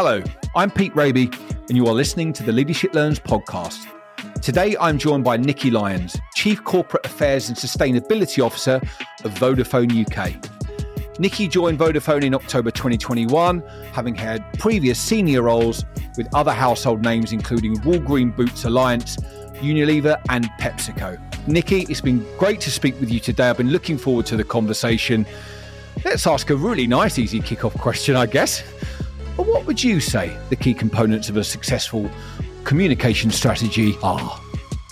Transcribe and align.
Hello, 0.00 0.22
I'm 0.54 0.70
Pete 0.70 0.94
Rabey, 0.94 1.26
and 1.68 1.76
you 1.76 1.88
are 1.88 1.92
listening 1.92 2.32
to 2.34 2.44
the 2.44 2.52
Leadership 2.52 2.94
Learns 2.94 3.18
podcast. 3.18 3.84
Today, 4.40 4.76
I'm 4.80 4.96
joined 4.96 5.24
by 5.24 5.36
Nicki 5.36 5.72
Lyons, 5.72 6.16
Chief 6.36 6.62
Corporate 6.62 7.04
Affairs 7.04 7.48
and 7.48 7.58
Sustainability 7.58 8.40
Officer 8.40 8.76
of 9.24 9.34
Vodafone 9.34 9.90
UK. 10.06 11.18
Nicki 11.18 11.48
joined 11.48 11.80
Vodafone 11.80 12.22
in 12.22 12.32
October 12.32 12.70
2021, 12.70 13.60
having 13.92 14.14
had 14.14 14.44
previous 14.60 15.00
senior 15.00 15.42
roles 15.42 15.84
with 16.16 16.32
other 16.32 16.52
household 16.52 17.02
names 17.02 17.32
including 17.32 17.74
Walgreen 17.78 18.36
Boots 18.36 18.66
Alliance, 18.66 19.16
Unilever, 19.56 20.22
and 20.28 20.44
PepsiCo. 20.60 21.18
Nicki, 21.48 21.86
it's 21.88 22.00
been 22.00 22.24
great 22.38 22.60
to 22.60 22.70
speak 22.70 23.00
with 23.00 23.10
you 23.10 23.18
today. 23.18 23.50
I've 23.50 23.56
been 23.56 23.70
looking 23.70 23.98
forward 23.98 24.26
to 24.26 24.36
the 24.36 24.44
conversation. 24.44 25.26
Let's 26.04 26.24
ask 26.28 26.50
a 26.50 26.54
really 26.54 26.86
nice, 26.86 27.18
easy 27.18 27.40
kick-off 27.40 27.74
question, 27.74 28.14
I 28.14 28.26
guess. 28.26 28.62
But 29.38 29.46
what 29.46 29.66
would 29.66 29.84
you 29.84 30.00
say 30.00 30.36
the 30.50 30.56
key 30.56 30.74
components 30.74 31.28
of 31.28 31.36
a 31.36 31.44
successful 31.44 32.10
communication 32.64 33.30
strategy 33.30 33.96
are? 34.02 34.18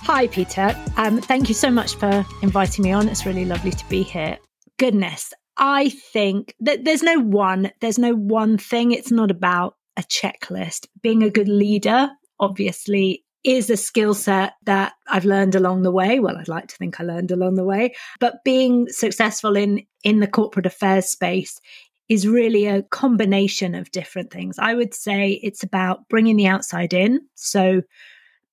Hi, 0.02 0.28
Peter. 0.28 0.72
Um, 0.96 1.20
thank 1.20 1.48
you 1.48 1.54
so 1.54 1.68
much 1.68 1.96
for 1.96 2.24
inviting 2.42 2.84
me 2.84 2.92
on. 2.92 3.08
It's 3.08 3.26
really 3.26 3.44
lovely 3.44 3.72
to 3.72 3.88
be 3.88 4.04
here. 4.04 4.38
Goodness, 4.78 5.34
I 5.56 5.88
think 5.88 6.54
that 6.60 6.84
there's 6.84 7.02
no 7.02 7.18
one, 7.18 7.72
there's 7.80 7.98
no 7.98 8.14
one 8.14 8.56
thing. 8.56 8.92
It's 8.92 9.10
not 9.10 9.32
about 9.32 9.74
a 9.96 10.02
checklist. 10.02 10.86
Being 11.02 11.24
a 11.24 11.30
good 11.30 11.48
leader, 11.48 12.08
obviously, 12.38 13.24
is 13.42 13.68
a 13.68 13.76
skill 13.76 14.14
set 14.14 14.54
that 14.64 14.92
I've 15.08 15.24
learned 15.24 15.56
along 15.56 15.82
the 15.82 15.90
way. 15.90 16.20
Well, 16.20 16.36
I'd 16.36 16.46
like 16.46 16.68
to 16.68 16.76
think 16.76 17.00
I 17.00 17.04
learned 17.04 17.32
along 17.32 17.56
the 17.56 17.64
way, 17.64 17.94
but 18.20 18.44
being 18.44 18.88
successful 18.90 19.56
in, 19.56 19.86
in 20.04 20.20
the 20.20 20.28
corporate 20.28 20.66
affairs 20.66 21.08
space 21.08 21.60
is 22.08 22.26
really 22.26 22.66
a 22.66 22.82
combination 22.82 23.74
of 23.74 23.90
different 23.90 24.30
things. 24.30 24.58
I 24.58 24.74
would 24.74 24.94
say 24.94 25.40
it's 25.42 25.62
about 25.62 26.08
bringing 26.08 26.36
the 26.36 26.46
outside 26.46 26.92
in. 26.92 27.20
So 27.34 27.82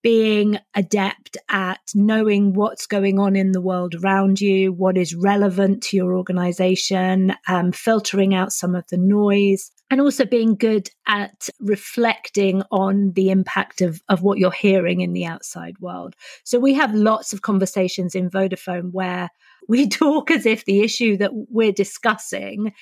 being 0.04 0.60
adept 0.76 1.38
at 1.50 1.80
knowing 1.96 2.54
what's 2.54 2.86
going 2.86 3.20
on 3.20 3.38
in 3.38 3.54
the 3.54 3.62
world 3.62 3.96
around 3.96 4.42
you, 4.42 4.74
what 4.74 4.98
is 4.98 5.16
relevant 5.16 5.82
to 5.82 5.96
your 5.96 6.16
organization, 6.18 7.34
um, 7.48 7.72
filtering 7.72 8.36
out 8.36 8.52
some 8.52 8.76
of 8.76 8.86
the 8.90 8.98
noise, 8.98 9.72
and 9.90 10.02
also 10.02 10.26
being 10.26 10.56
good 10.56 10.90
at 11.08 11.50
reflecting 11.60 12.64
on 12.70 13.14
the 13.14 13.30
impact 13.30 13.80
of, 13.80 14.02
of 14.10 14.22
what 14.22 14.40
you're 14.40 14.52
hearing 14.52 15.00
in 15.00 15.14
the 15.14 15.26
outside 15.26 15.80
world. 15.80 16.16
So 16.44 16.60
we 16.60 16.74
have 16.74 16.94
lots 16.94 17.32
of 17.32 17.42
conversations 17.42 18.14
in 18.14 18.30
Vodafone 18.30 18.92
where 18.92 19.30
we 19.70 19.88
talk 19.90 20.32
as 20.32 20.46
if 20.46 20.66
the 20.66 20.82
issue 20.82 21.16
that 21.18 21.32
we're 21.34 21.72
discussing 21.72 22.74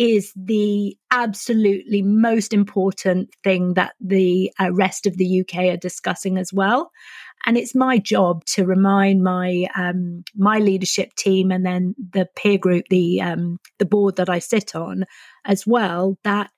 is 0.00 0.32
the 0.34 0.96
absolutely 1.10 2.00
most 2.00 2.54
important 2.54 3.28
thing 3.44 3.74
that 3.74 3.92
the 4.00 4.50
uh, 4.58 4.72
rest 4.72 5.06
of 5.06 5.18
the 5.18 5.42
UK 5.42 5.74
are 5.74 5.76
discussing 5.76 6.38
as 6.38 6.54
well. 6.54 6.90
And 7.44 7.58
it's 7.58 7.74
my 7.74 7.98
job 7.98 8.42
to 8.46 8.64
remind 8.64 9.22
my 9.22 9.66
um, 9.76 10.24
my 10.34 10.58
leadership 10.58 11.14
team 11.16 11.50
and 11.50 11.66
then 11.66 11.94
the 11.98 12.26
peer 12.34 12.56
group, 12.56 12.86
the 12.88 13.20
um, 13.20 13.58
the 13.78 13.84
board 13.84 14.16
that 14.16 14.30
I 14.30 14.38
sit 14.38 14.74
on, 14.74 15.04
as 15.44 15.66
well, 15.66 16.16
that 16.24 16.50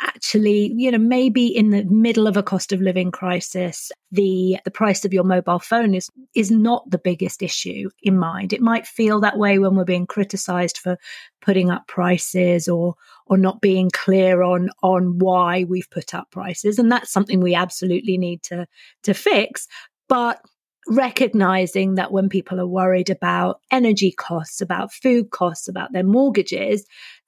actually, 0.00 0.72
you 0.76 0.90
know, 0.90 0.98
maybe 0.98 1.46
in 1.46 1.70
the 1.70 1.84
middle 1.84 2.26
of 2.26 2.36
a 2.36 2.42
cost 2.42 2.72
of 2.72 2.80
living 2.80 3.10
crisis, 3.10 3.90
the 4.12 4.58
the 4.64 4.70
price 4.70 5.04
of 5.04 5.12
your 5.12 5.24
mobile 5.24 5.58
phone 5.58 5.94
is 5.94 6.08
is 6.34 6.50
not 6.50 6.88
the 6.90 6.98
biggest 6.98 7.42
issue 7.42 7.90
in 8.02 8.18
mind. 8.18 8.52
It 8.52 8.60
might 8.60 8.86
feel 8.86 9.20
that 9.20 9.38
way 9.38 9.58
when 9.58 9.76
we're 9.76 9.84
being 9.84 10.06
criticized 10.06 10.78
for 10.78 10.96
putting 11.40 11.70
up 11.70 11.86
prices 11.88 12.68
or 12.68 12.94
or 13.26 13.36
not 13.36 13.60
being 13.60 13.90
clear 13.90 14.42
on 14.42 14.70
on 14.82 15.18
why 15.18 15.64
we've 15.64 15.90
put 15.90 16.14
up 16.14 16.30
prices. 16.30 16.78
And 16.78 16.90
that's 16.90 17.12
something 17.12 17.40
we 17.40 17.54
absolutely 17.54 18.18
need 18.18 18.42
to 18.44 18.66
to 19.04 19.14
fix. 19.14 19.66
But 20.08 20.40
recognizing 20.88 21.96
that 21.96 22.12
when 22.12 22.28
people 22.28 22.60
are 22.60 22.66
worried 22.66 23.10
about 23.10 23.60
energy 23.70 24.10
costs, 24.12 24.60
about 24.60 24.92
food 24.92 25.30
costs, 25.30 25.68
about 25.68 25.92
their 25.92 26.04
mortgages, 26.04 26.86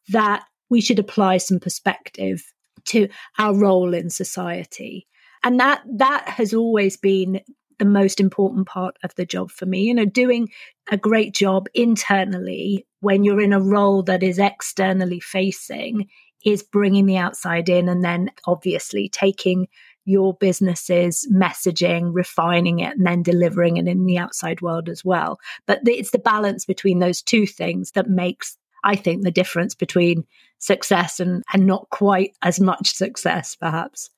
that 0.09 0.45
we 0.71 0.81
should 0.81 0.99
apply 0.99 1.37
some 1.37 1.59
perspective 1.59 2.43
to 2.87 3.09
our 3.39 3.55
role 3.55 3.95
in 3.95 4.11
society. 4.11 5.07
And 5.43 5.59
that 5.61 5.83
that 5.97 6.29
has 6.29 6.53
always 6.53 6.97
been 6.97 7.41
the 7.79 7.85
most 7.87 8.21
important 8.21 8.67
part 8.67 8.97
of 9.03 9.15
the 9.15 9.25
job 9.25 9.51
for 9.51 9.67
me. 9.67 9.83
You 9.85 9.95
know, 9.95 10.05
doing 10.05 10.51
a 10.91 10.97
great 10.97 11.35
job 11.35 11.67
internally 11.75 12.87
when 13.01 13.25
you're 13.25 13.41
in 13.41 13.55
a 13.55 13.61
role 13.61 14.03
that 14.05 14.23
is 14.23 14.39
externally 14.39 15.21
facing 15.21 16.09
is 16.45 16.63
bringing 16.63 17.07
the 17.07 17.17
outside 17.17 17.69
in 17.69 17.89
and 17.89 18.05
then 18.05 18.31
obviously 18.47 19.09
taking 19.09 19.67
your 20.05 20.35
business's 20.35 21.29
messaging, 21.33 22.11
refining 22.13 22.81
it, 22.81 22.97
and 22.97 23.07
then 23.07 23.23
delivering 23.23 23.77
it 23.77 23.87
in 23.87 24.07
the 24.07 24.19
outside 24.19 24.61
world 24.61 24.89
as 24.89 25.05
well. 25.05 25.39
But 25.67 25.81
it's 25.87 26.11
the 26.11 26.19
balance 26.19 26.65
between 26.65 26.99
those 26.99 27.23
two 27.23 27.47
things 27.47 27.93
that 27.93 28.09
makes 28.09 28.57
I 28.85 28.97
think, 28.97 29.23
the 29.23 29.31
difference 29.31 29.75
between 29.75 30.25
success 30.61 31.19
and, 31.19 31.43
and 31.53 31.67
not 31.67 31.89
quite 31.91 32.37
as 32.43 32.61
much 32.61 32.95
success, 32.95 33.57
perhaps. 33.57 34.11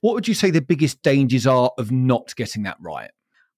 What 0.00 0.14
would 0.14 0.28
you 0.28 0.34
say 0.34 0.50
the 0.50 0.62
biggest 0.62 1.02
dangers 1.02 1.46
are 1.46 1.72
of 1.76 1.92
not 1.92 2.34
getting 2.36 2.62
that 2.62 2.78
right? 2.80 3.10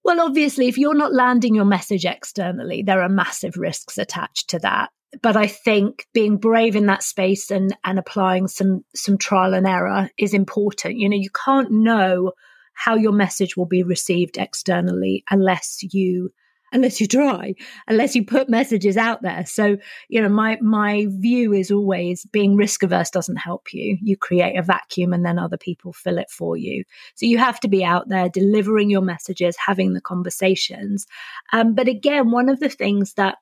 Well, 0.03 0.19
obviously, 0.19 0.67
if 0.67 0.77
you're 0.77 0.93
not 0.93 1.13
landing 1.13 1.55
your 1.55 1.65
message 1.65 2.03
externally, 2.03 2.83
there 2.83 3.01
are 3.01 3.09
massive 3.09 3.55
risks 3.55 3.97
attached 3.97 4.49
to 4.49 4.59
that. 4.59 4.89
But 5.21 5.37
I 5.37 5.47
think 5.47 6.07
being 6.13 6.37
brave 6.37 6.75
in 6.75 6.87
that 6.87 7.03
space 7.03 7.51
and, 7.51 7.77
and 7.85 7.99
applying 7.99 8.47
some 8.47 8.83
some 8.95 9.17
trial 9.17 9.53
and 9.53 9.67
error 9.67 10.09
is 10.17 10.33
important. 10.33 10.97
You 10.97 11.07
know, 11.07 11.15
you 11.15 11.29
can't 11.29 11.71
know 11.71 12.33
how 12.73 12.95
your 12.95 13.11
message 13.11 13.55
will 13.55 13.67
be 13.67 13.83
received 13.83 14.37
externally 14.37 15.23
unless 15.29 15.79
you 15.93 16.31
unless 16.73 16.99
you 16.99 17.07
try, 17.07 17.53
unless 17.87 18.15
you 18.15 18.25
put 18.25 18.49
messages 18.49 18.97
out 18.97 19.21
there. 19.21 19.45
So, 19.45 19.77
you 20.09 20.21
know, 20.21 20.27
my 20.27 20.57
my 20.61 21.05
view 21.09 21.53
is 21.53 21.71
always 21.71 22.25
being 22.25 22.57
risk 22.57 22.83
averse 22.83 23.09
doesn't 23.09 23.37
help 23.37 23.73
you. 23.73 23.97
You 24.01 24.17
create 24.17 24.57
a 24.57 24.63
vacuum 24.63 25.13
and 25.13 25.25
then 25.25 25.39
other 25.39 25.57
people 25.57 25.93
fill 25.93 26.17
it 26.17 26.29
for 26.29 26.57
you. 26.57 26.83
So 27.15 27.25
you 27.25 27.37
have 27.37 27.59
to 27.61 27.69
be 27.69 27.85
out 27.85 28.09
there 28.09 28.27
delivering 28.27 28.89
your 28.89 29.01
messages, 29.01 29.55
having 29.63 29.93
the 29.93 30.01
conversations. 30.01 31.05
Um, 31.53 31.75
but 31.75 31.87
again, 31.87 32.31
one 32.31 32.49
of 32.49 32.59
the 32.59 32.69
things 32.69 33.13
that 33.13 33.37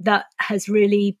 that 0.00 0.26
has 0.38 0.68
really 0.68 1.18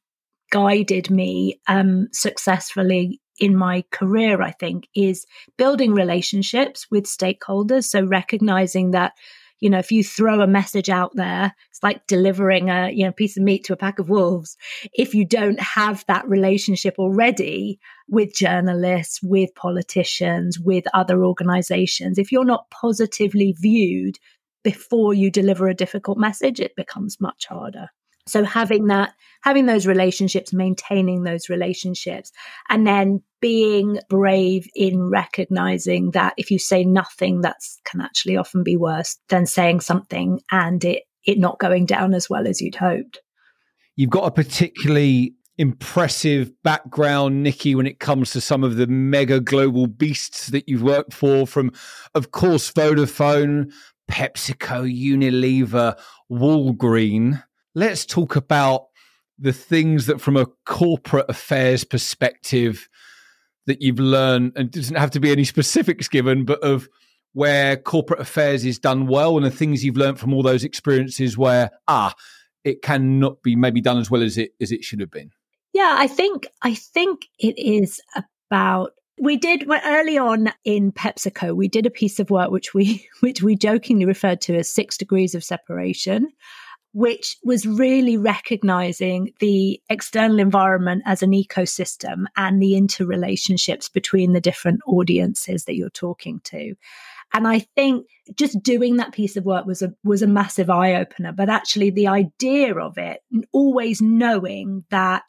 guided 0.50 1.10
me 1.10 1.60
um, 1.66 2.08
successfully 2.12 3.20
in 3.40 3.56
my 3.56 3.84
career, 3.90 4.42
I 4.42 4.52
think, 4.52 4.88
is 4.94 5.26
building 5.56 5.92
relationships 5.92 6.86
with 6.90 7.04
stakeholders. 7.04 7.84
So 7.84 8.04
recognizing 8.04 8.92
that 8.92 9.12
you 9.60 9.70
know, 9.70 9.78
if 9.78 9.90
you 9.90 10.04
throw 10.04 10.40
a 10.40 10.46
message 10.46 10.88
out 10.88 11.12
there, 11.14 11.54
it's 11.70 11.82
like 11.82 12.06
delivering 12.06 12.70
a, 12.70 12.90
you 12.90 13.04
know, 13.04 13.12
piece 13.12 13.36
of 13.36 13.42
meat 13.42 13.64
to 13.64 13.72
a 13.72 13.76
pack 13.76 13.98
of 13.98 14.08
wolves. 14.08 14.56
If 14.92 15.14
you 15.14 15.24
don't 15.24 15.60
have 15.60 16.04
that 16.08 16.28
relationship 16.28 16.94
already 16.98 17.78
with 18.08 18.34
journalists, 18.34 19.20
with 19.22 19.54
politicians, 19.54 20.58
with 20.58 20.84
other 20.94 21.24
organizations, 21.24 22.18
if 22.18 22.30
you're 22.30 22.44
not 22.44 22.70
positively 22.70 23.54
viewed 23.58 24.18
before 24.64 25.14
you 25.14 25.30
deliver 25.30 25.68
a 25.68 25.74
difficult 25.74 26.18
message, 26.18 26.60
it 26.60 26.76
becomes 26.76 27.20
much 27.20 27.46
harder. 27.46 27.88
So 28.28 28.44
having 28.44 28.86
that, 28.86 29.14
having 29.42 29.66
those 29.66 29.86
relationships, 29.86 30.52
maintaining 30.52 31.22
those 31.22 31.48
relationships, 31.48 32.32
and 32.68 32.86
then 32.86 33.22
being 33.40 33.98
brave 34.08 34.68
in 34.74 35.10
recognizing 35.10 36.10
that 36.12 36.34
if 36.36 36.50
you 36.50 36.58
say 36.58 36.84
nothing, 36.84 37.42
that 37.42 37.56
can 37.84 38.00
actually 38.00 38.36
often 38.36 38.62
be 38.62 38.76
worse 38.76 39.18
than 39.28 39.46
saying 39.46 39.80
something 39.80 40.40
and 40.50 40.84
it, 40.84 41.04
it 41.24 41.38
not 41.38 41.58
going 41.58 41.86
down 41.86 42.14
as 42.14 42.28
well 42.28 42.46
as 42.46 42.60
you'd 42.60 42.76
hoped. 42.76 43.20
You've 43.96 44.10
got 44.10 44.26
a 44.26 44.30
particularly 44.30 45.34
impressive 45.58 46.52
background, 46.62 47.42
Nicki, 47.42 47.74
when 47.74 47.86
it 47.86 47.98
comes 47.98 48.30
to 48.30 48.40
some 48.40 48.62
of 48.62 48.76
the 48.76 48.86
mega 48.86 49.40
global 49.40 49.88
beasts 49.88 50.46
that 50.48 50.68
you've 50.68 50.82
worked 50.82 51.12
for, 51.12 51.46
from, 51.46 51.72
of 52.14 52.30
course, 52.30 52.70
Vodafone, 52.72 53.72
PepsiCo, 54.08 54.88
Unilever, 54.88 55.98
Walgreen. 56.30 57.42
Let's 57.74 58.06
talk 58.06 58.36
about 58.36 58.86
the 59.38 59.52
things 59.52 60.06
that, 60.06 60.20
from 60.20 60.36
a 60.36 60.46
corporate 60.66 61.26
affairs 61.28 61.84
perspective, 61.84 62.88
that 63.66 63.82
you've 63.82 64.00
learned, 64.00 64.52
and 64.56 64.70
doesn't 64.70 64.96
have 64.96 65.10
to 65.12 65.20
be 65.20 65.30
any 65.30 65.44
specifics 65.44 66.08
given, 66.08 66.44
but 66.44 66.60
of 66.62 66.88
where 67.34 67.76
corporate 67.76 68.20
affairs 68.20 68.64
is 68.64 68.78
done 68.78 69.06
well 69.06 69.36
and 69.36 69.46
the 69.46 69.50
things 69.50 69.84
you've 69.84 69.96
learned 69.96 70.18
from 70.18 70.34
all 70.34 70.42
those 70.42 70.64
experiences 70.64 71.36
where, 71.36 71.70
ah, 71.86 72.14
it 72.64 72.82
cannot 72.82 73.42
be 73.42 73.54
maybe 73.54 73.80
done 73.80 73.98
as 73.98 74.10
well 74.10 74.22
as 74.22 74.36
it 74.36 74.52
as 74.60 74.72
it 74.72 74.84
should 74.84 75.00
have 75.00 75.10
been. 75.10 75.30
Yeah, 75.72 75.94
I 75.98 76.06
think 76.06 76.46
I 76.62 76.74
think 76.74 77.26
it 77.38 77.58
is 77.58 78.00
about 78.50 78.92
we 79.20 79.36
did 79.36 79.66
well, 79.66 79.80
early 79.84 80.18
on 80.18 80.52
in 80.64 80.92
PepsiCo. 80.92 81.54
We 81.54 81.68
did 81.68 81.86
a 81.86 81.90
piece 81.90 82.20
of 82.20 82.30
work 82.30 82.50
which 82.50 82.74
we 82.74 83.06
which 83.20 83.42
we 83.42 83.56
jokingly 83.56 84.04
referred 84.04 84.40
to 84.42 84.56
as 84.56 84.72
six 84.72 84.96
degrees 84.96 85.34
of 85.34 85.44
separation, 85.44 86.28
which 86.98 87.36
was 87.44 87.64
really 87.64 88.16
recognizing 88.16 89.32
the 89.38 89.80
external 89.88 90.40
environment 90.40 91.00
as 91.06 91.22
an 91.22 91.30
ecosystem 91.30 92.24
and 92.36 92.60
the 92.60 92.72
interrelationships 92.72 93.92
between 93.92 94.32
the 94.32 94.40
different 94.40 94.80
audiences 94.84 95.64
that 95.64 95.76
you're 95.76 95.90
talking 95.90 96.40
to. 96.42 96.74
And 97.32 97.46
I 97.46 97.60
think 97.76 98.08
just 98.34 98.60
doing 98.64 98.96
that 98.96 99.12
piece 99.12 99.36
of 99.36 99.44
work 99.44 99.64
was 99.64 99.80
a 99.80 99.94
was 100.02 100.22
a 100.22 100.26
massive 100.26 100.70
eye 100.70 100.94
opener. 100.96 101.30
But 101.30 101.48
actually, 101.48 101.90
the 101.90 102.08
idea 102.08 102.74
of 102.74 102.98
it, 102.98 103.20
always 103.52 104.02
knowing 104.02 104.84
that 104.90 105.22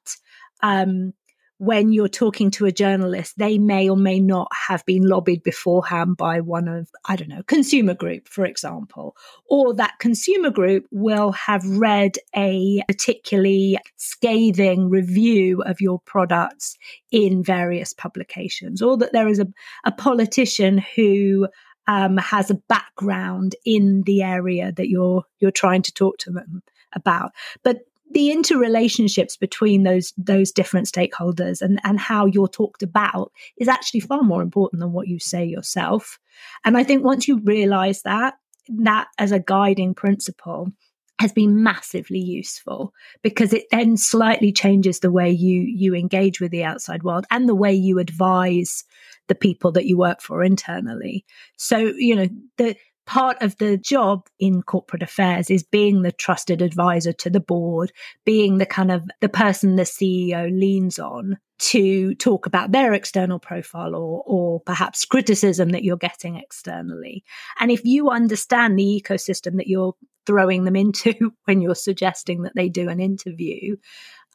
um, 0.64 1.14
when 1.60 1.92
you're 1.92 2.08
talking 2.08 2.50
to 2.50 2.66
a 2.66 2.72
journalist, 2.72 3.38
they 3.38 3.58
may 3.58 3.90
or 3.90 3.98
may 3.98 4.18
not 4.18 4.48
have 4.68 4.86
been 4.86 5.04
lobbied 5.04 5.44
beforehand 5.44 6.16
by 6.16 6.40
one 6.40 6.70
of, 6.70 6.90
I 7.06 7.18
don't 7.18 7.28
know, 7.28 7.44
consumer 7.44 7.94
group, 7.94 8.30
for 8.30 8.46
example, 8.46 9.18
or 9.46 9.74
that 9.74 10.00
consumer 10.00 10.52
group 10.52 10.86
will 10.90 11.34
have 11.34 11.66
read 11.66 12.14
a 12.34 12.82
particularly 12.88 13.78
scathing 13.98 14.90
review 14.90 15.62
of 15.64 15.82
your 15.82 16.00
products 16.00 16.78
in 17.12 17.44
various 17.44 17.92
publications, 17.92 18.82
or 18.82 18.96
that 18.96 19.12
there 19.12 19.28
is 19.28 19.40
a, 19.40 19.48
a 19.84 19.92
politician 19.92 20.78
who 20.96 21.50
um, 21.88 22.16
has 22.18 22.50
a 22.50 22.62
background 22.70 23.56
in 23.66 24.04
the 24.06 24.24
area 24.24 24.72
that 24.72 24.88
you're 24.88 25.26
you're 25.40 25.52
trying 25.52 25.82
to 25.82 25.94
talk 25.94 26.20
to 26.20 26.32
them 26.32 26.62
about. 26.94 27.32
But 27.64 27.80
the 28.12 28.30
interrelationships 28.30 29.40
between 29.40 29.84
those 29.84 30.14
those 30.18 30.52
different 30.52 30.88
stakeholders 30.88 31.62
and 31.62 31.80
and 31.84 32.00
how 32.00 32.26
you're 32.26 32.48
talked 32.48 32.84
about 32.84 33.32
is 33.58 33.68
actually 33.68 34.00
far 34.00 34.24
more 34.24 34.42
important 34.42 34.80
than 34.80 34.94
what 34.94 35.08
you 35.08 35.20
say 35.20 35.46
yourself. 35.46 36.20
And 36.66 36.78
i 36.78 36.84
think 36.84 37.04
once 37.04 37.28
you 37.28 37.40
realize 37.40 38.02
that 38.04 38.36
that 38.70 39.08
as 39.18 39.32
a 39.32 39.40
guiding 39.40 39.94
principle 39.94 40.72
has 41.20 41.34
been 41.34 41.62
massively 41.62 42.20
useful 42.20 42.94
because 43.24 43.52
it 43.52 43.66
then 43.72 43.98
slightly 43.98 44.54
changes 44.54 45.00
the 45.00 45.12
way 45.12 45.30
you 45.30 45.62
you 45.62 45.94
engage 45.94 46.40
with 46.40 46.52
the 46.52 46.64
outside 46.64 47.04
world 47.04 47.26
and 47.30 47.48
the 47.48 47.56
way 47.56 47.74
you 47.74 48.00
advise 48.00 48.86
the 49.28 49.36
people 49.36 49.72
that 49.72 49.86
you 49.86 49.98
work 49.98 50.22
for 50.22 50.44
internally. 50.44 51.26
So 51.58 51.78
you 51.78 52.16
know 52.16 52.28
the 52.58 52.76
part 53.10 53.42
of 53.42 53.58
the 53.58 53.76
job 53.76 54.28
in 54.40 54.62
corporate 54.62 55.02
affairs 55.02 55.50
is 55.50 55.64
being 55.64 56.04
the 56.04 56.12
trusted 56.12 56.62
advisor 56.62 57.12
to 57.12 57.28
the 57.28 57.40
board, 57.40 57.92
being 58.24 58.60
the 58.60 58.68
kind 58.68 58.92
of 58.92 59.04
the 59.20 59.28
person 59.28 59.76
the 59.76 59.82
CEO 59.82 60.48
leans 60.52 61.00
on 61.00 61.40
to 61.58 62.14
talk 62.16 62.46
about 62.46 62.72
their 62.72 62.94
external 62.94 63.40
profile 63.40 63.96
or 63.96 64.24
or 64.28 64.60
perhaps 64.60 65.06
criticism 65.06 65.70
that 65.70 65.84
you're 65.84 65.98
getting 65.98 66.36
externally. 66.36 67.24
And 67.60 67.72
if 67.72 67.84
you 67.84 68.12
understand 68.12 68.78
the 68.78 69.04
ecosystem 69.04 69.58
that 69.58 69.68
you're 69.68 69.96
throwing 70.28 70.64
them 70.64 70.76
into 70.76 71.32
when 71.46 71.62
you're 71.62 71.74
suggesting 71.74 72.44
that 72.44 72.54
they 72.56 72.70
do 72.70 72.90
an 72.90 73.00
interview, 73.00 73.76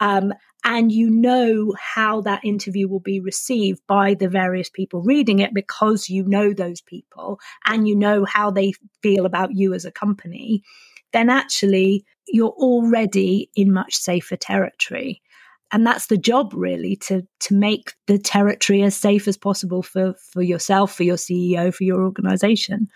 um, 0.00 0.32
and 0.64 0.90
you 0.90 1.10
know 1.10 1.74
how 1.78 2.22
that 2.22 2.44
interview 2.44 2.88
will 2.88 3.00
be 3.00 3.20
received 3.20 3.82
by 3.86 4.14
the 4.14 4.28
various 4.28 4.70
people 4.70 5.02
reading 5.02 5.38
it 5.38 5.52
because 5.52 6.08
you 6.08 6.24
know 6.24 6.52
those 6.52 6.80
people 6.80 7.38
and 7.66 7.86
you 7.86 7.94
know 7.94 8.24
how 8.24 8.50
they 8.50 8.72
feel 9.02 9.26
about 9.26 9.54
you 9.54 9.74
as 9.74 9.84
a 9.84 9.92
company, 9.92 10.62
then 11.12 11.28
actually 11.28 12.04
you're 12.26 12.48
already 12.48 13.50
in 13.54 13.72
much 13.72 13.94
safer 13.94 14.36
territory. 14.36 15.20
And 15.70 15.86
that's 15.86 16.06
the 16.06 16.18
job 16.18 16.52
really 16.54 16.96
to 16.96 17.26
to 17.40 17.54
make 17.54 17.94
the 18.06 18.18
territory 18.18 18.82
as 18.82 18.96
safe 18.96 19.26
as 19.26 19.36
possible 19.36 19.82
for, 19.82 20.14
for 20.32 20.40
yourself, 20.42 20.94
for 20.94 21.02
your 21.02 21.16
CEO, 21.16 21.74
for 21.74 21.84
your 21.84 22.02
organization. 22.02 22.88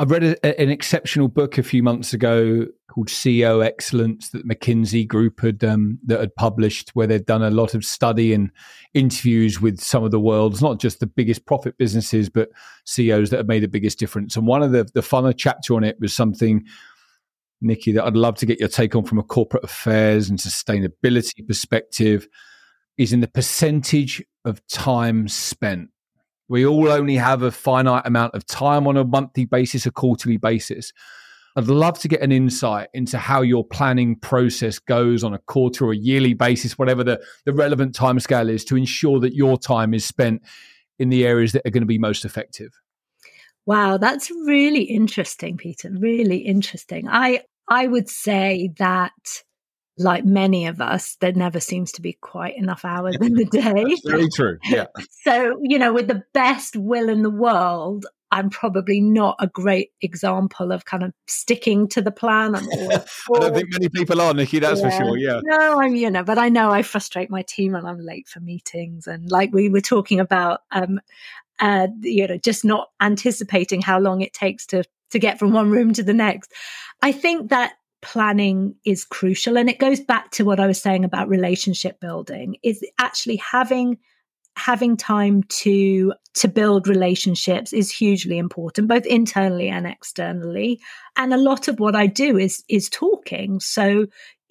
I 0.00 0.04
read 0.04 0.22
a, 0.22 0.60
an 0.60 0.70
exceptional 0.70 1.26
book 1.26 1.58
a 1.58 1.62
few 1.62 1.82
months 1.82 2.12
ago 2.12 2.66
called 2.88 3.08
CEO 3.08 3.64
Excellence 3.64 4.30
that 4.30 4.46
McKinsey 4.46 5.06
Group 5.06 5.40
had 5.40 5.64
um, 5.64 5.98
that 6.06 6.20
had 6.20 6.36
published, 6.36 6.90
where 6.90 7.08
they'd 7.08 7.26
done 7.26 7.42
a 7.42 7.50
lot 7.50 7.74
of 7.74 7.84
study 7.84 8.32
and 8.32 8.52
interviews 8.94 9.60
with 9.60 9.80
some 9.80 10.04
of 10.04 10.12
the 10.12 10.20
world's 10.20 10.62
not 10.62 10.78
just 10.78 11.00
the 11.00 11.06
biggest 11.06 11.46
profit 11.46 11.76
businesses, 11.78 12.28
but 12.28 12.50
CEOs 12.84 13.30
that 13.30 13.38
have 13.38 13.48
made 13.48 13.64
the 13.64 13.68
biggest 13.68 13.98
difference. 13.98 14.36
And 14.36 14.46
one 14.46 14.62
of 14.62 14.70
the 14.70 14.84
the 14.94 15.00
funner 15.00 15.34
chapter 15.36 15.74
on 15.74 15.84
it 15.84 15.96
was 16.00 16.14
something. 16.14 16.64
Nicki, 17.60 17.90
that 17.90 18.04
I'd 18.04 18.16
love 18.16 18.36
to 18.36 18.46
get 18.46 18.60
your 18.60 18.68
take 18.68 18.94
on 18.94 19.02
from 19.02 19.18
a 19.18 19.24
corporate 19.24 19.64
affairs 19.64 20.30
and 20.30 20.38
sustainability 20.38 21.44
perspective 21.44 22.28
is 22.96 23.12
in 23.12 23.18
the 23.18 23.26
percentage 23.26 24.22
of 24.44 24.64
time 24.68 25.26
spent 25.26 25.90
we 26.48 26.66
all 26.66 26.88
only 26.88 27.16
have 27.16 27.42
a 27.42 27.50
finite 27.50 28.06
amount 28.06 28.34
of 28.34 28.46
time 28.46 28.86
on 28.86 28.96
a 28.96 29.04
monthly 29.04 29.44
basis, 29.44 29.86
a 29.86 29.90
quarterly 29.90 30.36
basis. 30.36 30.92
I'd 31.56 31.66
love 31.66 31.98
to 32.00 32.08
get 32.08 32.20
an 32.20 32.30
insight 32.30 32.88
into 32.94 33.18
how 33.18 33.42
your 33.42 33.64
planning 33.64 34.16
process 34.16 34.78
goes 34.78 35.24
on 35.24 35.34
a 35.34 35.38
quarter 35.38 35.84
or 35.84 35.92
yearly 35.92 36.34
basis, 36.34 36.78
whatever 36.78 37.02
the, 37.02 37.20
the 37.44 37.52
relevant 37.52 37.94
time 37.94 38.20
scale 38.20 38.48
is, 38.48 38.64
to 38.66 38.76
ensure 38.76 39.18
that 39.20 39.34
your 39.34 39.58
time 39.58 39.92
is 39.92 40.04
spent 40.04 40.42
in 40.98 41.08
the 41.08 41.26
areas 41.26 41.52
that 41.52 41.66
are 41.66 41.70
going 41.70 41.82
to 41.82 41.86
be 41.86 41.98
most 41.98 42.24
effective. 42.24 42.72
Wow, 43.66 43.98
that's 43.98 44.30
really 44.30 44.82
interesting, 44.82 45.56
Peter. 45.56 45.90
Really 45.90 46.38
interesting. 46.38 47.08
I 47.08 47.42
I 47.68 47.86
would 47.86 48.08
say 48.08 48.70
that 48.78 49.42
like 49.98 50.24
many 50.24 50.66
of 50.66 50.80
us, 50.80 51.16
there 51.20 51.32
never 51.32 51.60
seems 51.60 51.92
to 51.92 52.02
be 52.02 52.14
quite 52.14 52.56
enough 52.56 52.84
hours 52.84 53.16
in 53.20 53.34
the 53.34 53.44
day. 53.50 53.96
very 54.04 54.28
true. 54.34 54.58
Yeah. 54.64 54.86
so, 55.22 55.58
you 55.62 55.78
know, 55.78 55.92
with 55.92 56.08
the 56.08 56.22
best 56.32 56.76
will 56.76 57.08
in 57.08 57.22
the 57.22 57.30
world, 57.30 58.06
I'm 58.30 58.50
probably 58.50 59.00
not 59.00 59.36
a 59.40 59.46
great 59.46 59.92
example 60.02 60.70
of 60.70 60.84
kind 60.84 61.02
of 61.02 61.12
sticking 61.26 61.88
to 61.88 62.02
the 62.02 62.10
plan. 62.10 62.54
I 62.56 62.60
don't 63.32 63.54
think 63.54 63.72
many 63.72 63.88
people 63.88 64.20
are, 64.20 64.34
Nicki, 64.34 64.58
that's 64.58 64.80
yeah. 64.80 64.90
for 64.90 65.04
sure. 65.04 65.16
Yeah. 65.16 65.40
No, 65.42 65.80
I'm, 65.80 65.94
you 65.94 66.10
know, 66.10 66.22
but 66.22 66.36
I 66.36 66.50
know 66.50 66.70
I 66.70 66.82
frustrate 66.82 67.30
my 67.30 67.42
team 67.42 67.74
and 67.74 67.86
I'm 67.86 68.00
late 68.00 68.28
for 68.28 68.40
meetings. 68.40 69.06
And 69.06 69.30
like 69.30 69.52
we 69.52 69.70
were 69.70 69.80
talking 69.80 70.20
about, 70.20 70.60
um, 70.70 71.00
uh, 71.58 71.88
you 72.00 72.26
know, 72.26 72.36
just 72.36 72.64
not 72.64 72.88
anticipating 73.00 73.80
how 73.80 73.98
long 73.98 74.20
it 74.20 74.32
takes 74.32 74.66
to 74.66 74.84
to 75.10 75.18
get 75.18 75.38
from 75.38 75.52
one 75.52 75.70
room 75.70 75.94
to 75.94 76.02
the 76.02 76.12
next. 76.12 76.52
I 77.02 77.12
think 77.12 77.48
that 77.50 77.72
planning 78.00 78.74
is 78.84 79.04
crucial. 79.04 79.58
And 79.58 79.68
it 79.68 79.78
goes 79.78 80.00
back 80.00 80.30
to 80.32 80.44
what 80.44 80.60
i 80.60 80.66
was 80.66 80.80
saying 80.80 81.04
about 81.04 81.28
relationship 81.28 82.00
building 82.00 82.56
is 82.62 82.82
actually 82.98 83.36
having 83.36 83.98
having 84.56 84.96
time 84.96 85.44
to 85.44 86.12
to 86.34 86.48
build 86.48 86.88
relationships 86.88 87.72
is 87.72 87.92
hugely 87.92 88.38
important 88.38 88.88
both 88.88 89.06
internally 89.06 89.68
and 89.68 89.86
externally. 89.86 90.80
And 91.16 91.32
a 91.32 91.38
lot 91.38 91.68
of 91.68 91.78
what 91.78 91.96
i 91.96 92.06
do 92.06 92.36
is 92.36 92.64
is 92.68 92.88
talking. 92.88 93.60
So 93.60 94.06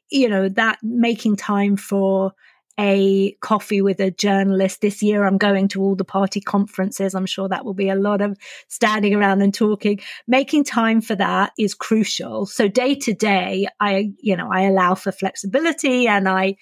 you 0.10 0.30
know 0.30 0.50
that 0.50 0.80
making 0.82 1.36
time 1.36 1.78
for 1.78 2.34
a 2.80 3.32
coffee 3.42 3.82
with 3.82 4.00
a 4.00 4.12
journalist. 4.12 4.82
This 4.82 5.02
year, 5.02 5.26
I'm 5.26 5.38
going 5.38 5.68
to 5.70 5.82
all 5.82 5.96
the 5.96 6.06
party 6.06 6.40
conferences. 6.40 7.16
I'm 7.16 7.26
sure 7.26 7.50
that 7.50 7.66
will 7.66 7.74
be 7.74 7.90
a 7.90 7.96
lot 7.96 8.22
of 8.22 8.38
standing 8.68 9.16
around 9.16 9.42
and 9.42 9.54
talking. 9.54 10.00
Making 10.28 10.64
time 10.64 11.02
for 11.02 11.16
that 11.16 11.54
is 11.58 11.74
crucial. 11.74 12.46
So 12.46 12.68
day 12.68 12.96
to 12.96 13.14
day, 13.14 13.68
I, 13.80 14.12
you 14.20 14.36
know, 14.36 14.50
I 14.52 14.64
allow 14.64 14.96
for 14.96 15.12
flexibility 15.12 16.08
and 16.08 16.30
I, 16.30 16.58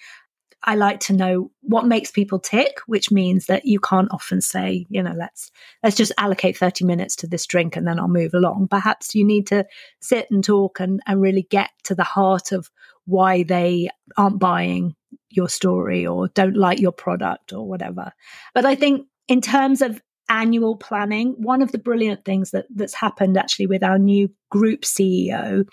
I 0.62 0.74
like 0.74 1.00
to 1.00 1.12
know 1.12 1.50
what 1.60 1.86
makes 1.86 2.10
people 2.10 2.40
tick, 2.40 2.80
which 2.86 3.12
means 3.12 3.46
that 3.46 3.66
you 3.66 3.78
can't 3.78 4.08
often 4.10 4.40
say, 4.40 4.86
you 4.88 5.02
know, 5.02 5.14
let's 5.16 5.52
let's 5.82 5.96
just 5.96 6.12
allocate 6.18 6.56
30 6.56 6.84
minutes 6.84 7.14
to 7.16 7.28
this 7.28 7.46
drink 7.46 7.76
and 7.76 7.86
then 7.86 8.00
I'll 8.00 8.08
move 8.08 8.34
along. 8.34 8.68
Perhaps 8.68 9.14
you 9.14 9.24
need 9.24 9.46
to 9.48 9.66
sit 10.00 10.26
and 10.30 10.42
talk 10.42 10.80
and, 10.80 11.00
and 11.06 11.20
really 11.20 11.46
get 11.48 11.70
to 11.84 11.94
the 11.94 12.04
heart 12.04 12.50
of 12.50 12.70
why 13.04 13.44
they 13.44 13.88
aren't 14.16 14.40
buying 14.40 14.96
your 15.36 15.48
story 15.48 16.06
or 16.06 16.28
don't 16.28 16.56
like 16.56 16.80
your 16.80 16.92
product 16.92 17.52
or 17.52 17.66
whatever. 17.66 18.12
But 18.54 18.64
I 18.64 18.74
think 18.74 19.06
in 19.28 19.40
terms 19.40 19.82
of 19.82 20.00
annual 20.28 20.76
planning, 20.76 21.34
one 21.38 21.62
of 21.62 21.72
the 21.72 21.78
brilliant 21.78 22.24
things 22.24 22.50
that 22.50 22.66
that's 22.74 22.94
happened 22.94 23.36
actually 23.36 23.66
with 23.66 23.82
our 23.82 23.98
new 23.98 24.28
group 24.50 24.82
CEO 24.82 25.64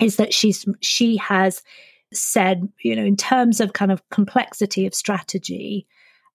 is 0.00 0.16
that 0.16 0.32
she's 0.32 0.64
she 0.80 1.16
has 1.16 1.62
said, 2.12 2.68
you 2.82 2.96
know, 2.96 3.04
in 3.04 3.16
terms 3.16 3.60
of 3.60 3.74
kind 3.74 3.92
of 3.92 4.08
complexity 4.10 4.86
of 4.86 4.94
strategy, 4.94 5.86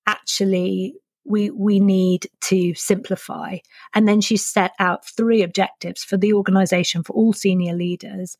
actually 0.08 0.94
we 1.25 1.50
we 1.52 1.80
need 1.80 2.28
to 2.42 2.74
simplify 2.75 3.58
and 3.94 4.08
then 4.08 4.20
she 4.20 4.36
set 4.36 4.72
out 4.80 5.06
three 5.06 5.42
objectives 5.42 6.04
for 6.04 6.18
the 6.18 6.34
organization 6.34 7.02
for 7.04 7.13
all 7.13 7.32
senior 7.32 7.74
leaders 7.74 8.38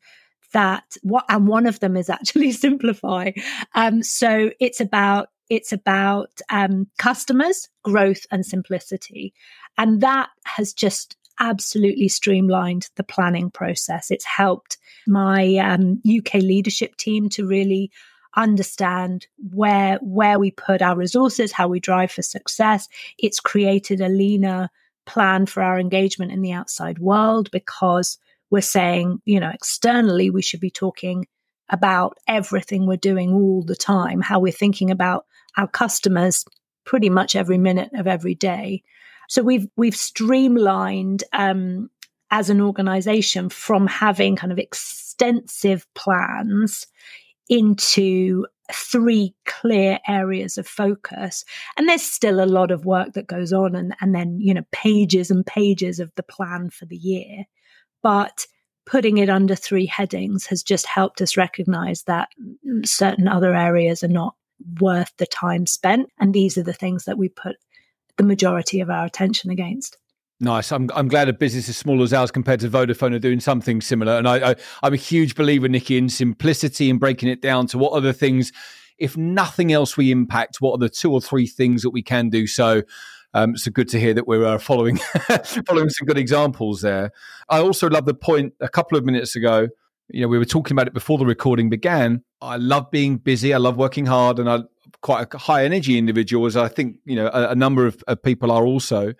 that 0.54 0.96
what 1.02 1.24
and 1.28 1.46
one 1.46 1.66
of 1.66 1.80
them 1.80 1.96
is 1.96 2.08
actually 2.08 2.52
simplify. 2.66 3.32
Um, 3.74 4.02
so 4.02 4.50
it's 4.58 4.80
about 4.80 5.28
it's 5.50 5.72
about 5.72 6.40
um, 6.48 6.86
customers 6.96 7.68
growth 7.82 8.24
and 8.30 8.46
simplicity. 8.46 9.34
And 9.76 10.00
that 10.00 10.30
has 10.46 10.72
just 10.72 11.16
absolutely 11.38 12.08
streamlined 12.08 12.88
the 12.96 13.02
planning 13.02 13.50
process. 13.50 14.10
It's 14.10 14.24
helped 14.24 14.78
my 15.06 15.56
um, 15.56 16.00
uk 16.18 16.32
leadership 16.34 16.96
team 16.96 17.28
to 17.30 17.46
really 17.46 17.90
understand 18.36 19.26
where 19.52 19.98
where 20.00 20.38
we 20.38 20.50
put 20.50 20.82
our 20.82 20.96
resources 20.96 21.52
how 21.52 21.68
we 21.68 21.80
drive 21.80 22.10
for 22.10 22.22
success. 22.22 22.88
It's 23.18 23.40
created 23.40 24.00
a 24.00 24.08
leaner 24.08 24.70
plan 25.06 25.46
for 25.46 25.62
our 25.62 25.78
engagement 25.78 26.32
in 26.32 26.40
the 26.40 26.52
outside 26.52 26.98
world 26.98 27.50
because 27.50 28.18
we're 28.54 28.60
saying, 28.60 29.20
you 29.24 29.40
know, 29.40 29.50
externally, 29.52 30.30
we 30.30 30.40
should 30.40 30.60
be 30.60 30.70
talking 30.70 31.26
about 31.70 32.16
everything 32.28 32.86
we're 32.86 32.96
doing 32.96 33.32
all 33.32 33.64
the 33.64 33.74
time, 33.74 34.20
how 34.20 34.38
we're 34.38 34.52
thinking 34.52 34.92
about 34.92 35.26
our 35.56 35.66
customers 35.66 36.44
pretty 36.84 37.10
much 37.10 37.34
every 37.34 37.58
minute 37.58 37.90
of 37.94 38.06
every 38.06 38.36
day. 38.36 38.84
So 39.28 39.42
we've 39.42 39.66
we've 39.76 39.96
streamlined 39.96 41.24
um, 41.32 41.90
as 42.30 42.48
an 42.48 42.60
organization 42.60 43.48
from 43.48 43.88
having 43.88 44.36
kind 44.36 44.52
of 44.52 44.60
extensive 44.60 45.84
plans 45.94 46.86
into 47.48 48.46
three 48.72 49.34
clear 49.46 49.98
areas 50.06 50.58
of 50.58 50.68
focus. 50.68 51.44
And 51.76 51.88
there's 51.88 52.02
still 52.02 52.38
a 52.40 52.46
lot 52.46 52.70
of 52.70 52.86
work 52.86 53.14
that 53.14 53.26
goes 53.26 53.52
on 53.52 53.74
and, 53.74 53.96
and 54.00 54.14
then, 54.14 54.38
you 54.40 54.54
know, 54.54 54.64
pages 54.70 55.28
and 55.32 55.44
pages 55.44 55.98
of 55.98 56.12
the 56.14 56.22
plan 56.22 56.70
for 56.70 56.86
the 56.86 56.96
year. 56.96 57.46
But 58.04 58.46
putting 58.84 59.16
it 59.16 59.30
under 59.30 59.54
three 59.54 59.86
headings 59.86 60.46
has 60.46 60.62
just 60.62 60.86
helped 60.86 61.22
us 61.22 61.38
recognize 61.38 62.02
that 62.02 62.28
certain 62.84 63.26
other 63.26 63.54
areas 63.54 64.04
are 64.04 64.08
not 64.08 64.36
worth 64.78 65.10
the 65.16 65.26
time 65.26 65.66
spent. 65.66 66.10
And 66.20 66.34
these 66.34 66.58
are 66.58 66.62
the 66.62 66.74
things 66.74 67.06
that 67.06 67.16
we 67.16 67.30
put 67.30 67.56
the 68.18 68.24
majority 68.24 68.80
of 68.80 68.90
our 68.90 69.06
attention 69.06 69.50
against. 69.50 69.96
Nice. 70.38 70.70
I'm 70.70 70.90
I'm 70.94 71.08
glad 71.08 71.30
a 71.30 71.32
business 71.32 71.68
as 71.70 71.78
small 71.78 72.02
as 72.02 72.12
ours 72.12 72.30
compared 72.30 72.60
to 72.60 72.68
Vodafone 72.68 73.14
are 73.14 73.18
doing 73.18 73.40
something 73.40 73.80
similar. 73.80 74.18
And 74.18 74.28
I, 74.28 74.50
I 74.50 74.56
I'm 74.82 74.92
a 74.92 74.98
huge 74.98 75.34
believer, 75.34 75.68
Nicki, 75.68 75.96
in 75.96 76.10
simplicity 76.10 76.90
and 76.90 77.00
breaking 77.00 77.30
it 77.30 77.40
down 77.40 77.66
to 77.68 77.78
what 77.78 77.92
are 77.94 78.02
the 78.02 78.12
things, 78.12 78.52
if 78.98 79.16
nothing 79.16 79.72
else, 79.72 79.96
we 79.96 80.10
impact. 80.10 80.60
What 80.60 80.72
are 80.72 80.78
the 80.78 80.90
two 80.90 81.10
or 81.10 81.22
three 81.22 81.46
things 81.46 81.82
that 81.82 81.90
we 81.90 82.02
can 82.02 82.28
do? 82.28 82.46
So. 82.46 82.82
Um, 83.34 83.56
so 83.56 83.70
good 83.70 83.88
to 83.88 84.00
hear 84.00 84.14
that 84.14 84.26
we're 84.26 84.44
uh, 84.44 84.58
following 84.58 84.96
following 85.66 85.90
some 85.90 86.06
good 86.06 86.18
examples 86.18 86.80
there. 86.80 87.10
I 87.48 87.58
also 87.58 87.90
love 87.90 88.06
the 88.06 88.14
point 88.14 88.54
a 88.60 88.68
couple 88.68 88.96
of 88.96 89.04
minutes 89.04 89.36
ago. 89.36 89.68
You 90.08 90.22
know, 90.22 90.28
we 90.28 90.38
were 90.38 90.44
talking 90.44 90.74
about 90.74 90.86
it 90.86 90.94
before 90.94 91.18
the 91.18 91.26
recording 91.26 91.68
began. 91.68 92.22
I 92.40 92.56
love 92.56 92.90
being 92.90 93.16
busy. 93.16 93.52
I 93.52 93.58
love 93.58 93.76
working 93.76 94.06
hard, 94.06 94.38
and 94.38 94.48
I'm 94.48 94.68
quite 95.02 95.34
a 95.34 95.38
high 95.38 95.64
energy 95.64 95.98
individual, 95.98 96.46
as 96.46 96.56
I 96.56 96.68
think 96.68 96.96
you 97.04 97.16
know 97.16 97.26
a, 97.26 97.50
a 97.50 97.54
number 97.54 97.86
of, 97.86 98.02
of 98.06 98.22
people 98.22 98.52
are 98.52 98.64
also 98.64 99.14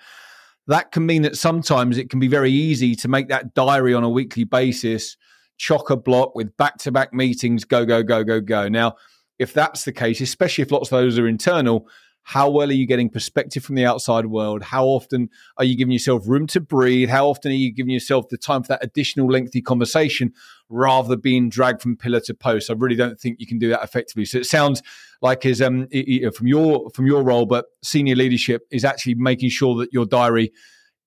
that 0.66 0.92
can 0.92 1.04
mean 1.04 1.22
that 1.22 1.36
sometimes 1.36 1.98
it 1.98 2.08
can 2.08 2.20
be 2.20 2.28
very 2.28 2.50
easy 2.50 2.94
to 2.94 3.06
make 3.06 3.28
that 3.28 3.52
diary 3.52 3.92
on 3.92 4.02
a 4.02 4.08
weekly 4.08 4.44
basis 4.44 5.18
chock 5.56 5.90
a 5.90 5.96
block 5.96 6.34
with 6.34 6.56
back 6.56 6.78
to 6.78 6.92
back 6.92 7.12
meetings, 7.12 7.64
go, 7.64 7.84
go, 7.84 8.02
go, 8.02 8.24
go, 8.24 8.40
go. 8.40 8.68
Now, 8.68 8.94
if 9.38 9.52
that's 9.52 9.84
the 9.84 9.92
case, 9.92 10.20
especially 10.20 10.62
if 10.62 10.70
lots 10.70 10.90
of 10.90 10.98
those 10.98 11.18
are 11.18 11.26
internal, 11.26 11.88
how 12.26 12.48
well 12.48 12.70
are 12.70 12.72
you 12.72 12.86
getting 12.86 13.10
perspective 13.10 13.62
from 13.62 13.74
the 13.74 13.84
outside 13.84 14.26
world? 14.26 14.62
How 14.62 14.86
often 14.86 15.28
are 15.58 15.64
you 15.64 15.76
giving 15.76 15.92
yourself 15.92 16.26
room 16.26 16.46
to 16.48 16.60
breathe? 16.60 17.10
How 17.10 17.28
often 17.28 17.52
are 17.52 17.54
you 17.54 17.70
giving 17.70 17.92
yourself 17.92 18.28
the 18.30 18.38
time 18.38 18.62
for 18.62 18.68
that 18.68 18.82
additional 18.82 19.30
lengthy 19.30 19.60
conversation 19.60 20.32
rather 20.70 21.10
than 21.10 21.20
being 21.20 21.50
dragged 21.50 21.82
from 21.82 21.98
pillar 21.98 22.20
to 22.20 22.32
post? 22.32 22.70
I 22.70 22.74
really 22.74 22.96
don't 22.96 23.20
think 23.20 23.40
you 23.40 23.46
can 23.46 23.58
do 23.58 23.68
that 23.68 23.84
effectively. 23.84 24.24
So 24.24 24.38
it 24.38 24.46
sounds 24.46 24.82
like 25.20 25.44
as 25.44 25.60
um 25.60 25.86
from 26.34 26.46
your 26.46 26.88
from 26.90 27.06
your 27.06 27.22
role, 27.22 27.44
but 27.44 27.66
senior 27.82 28.16
leadership 28.16 28.62
is 28.70 28.86
actually 28.86 29.16
making 29.16 29.50
sure 29.50 29.76
that 29.76 29.92
your 29.92 30.06
diary 30.06 30.50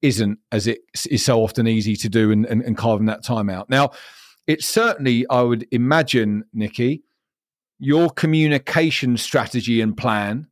isn't 0.04 0.38
as 0.52 0.68
it 0.68 0.82
is 1.10 1.26
so 1.26 1.42
often 1.42 1.68
easy 1.68 1.96
to 1.96 2.10
do 2.10 2.32
and, 2.32 2.46
and, 2.46 2.62
and 2.62 2.78
carving 2.78 3.08
that 3.08 3.24
time 3.24 3.50
out. 3.50 3.72
Now, 3.72 3.90
it's 4.46 4.68
certainly, 4.68 5.26
I 5.32 5.42
would 5.42 5.66
imagine, 5.72 6.44
Nicki, 6.54 7.04
your 7.80 8.12
communication 8.12 9.18
strategy 9.18 9.82
and 9.82 9.98
plan 9.98 10.48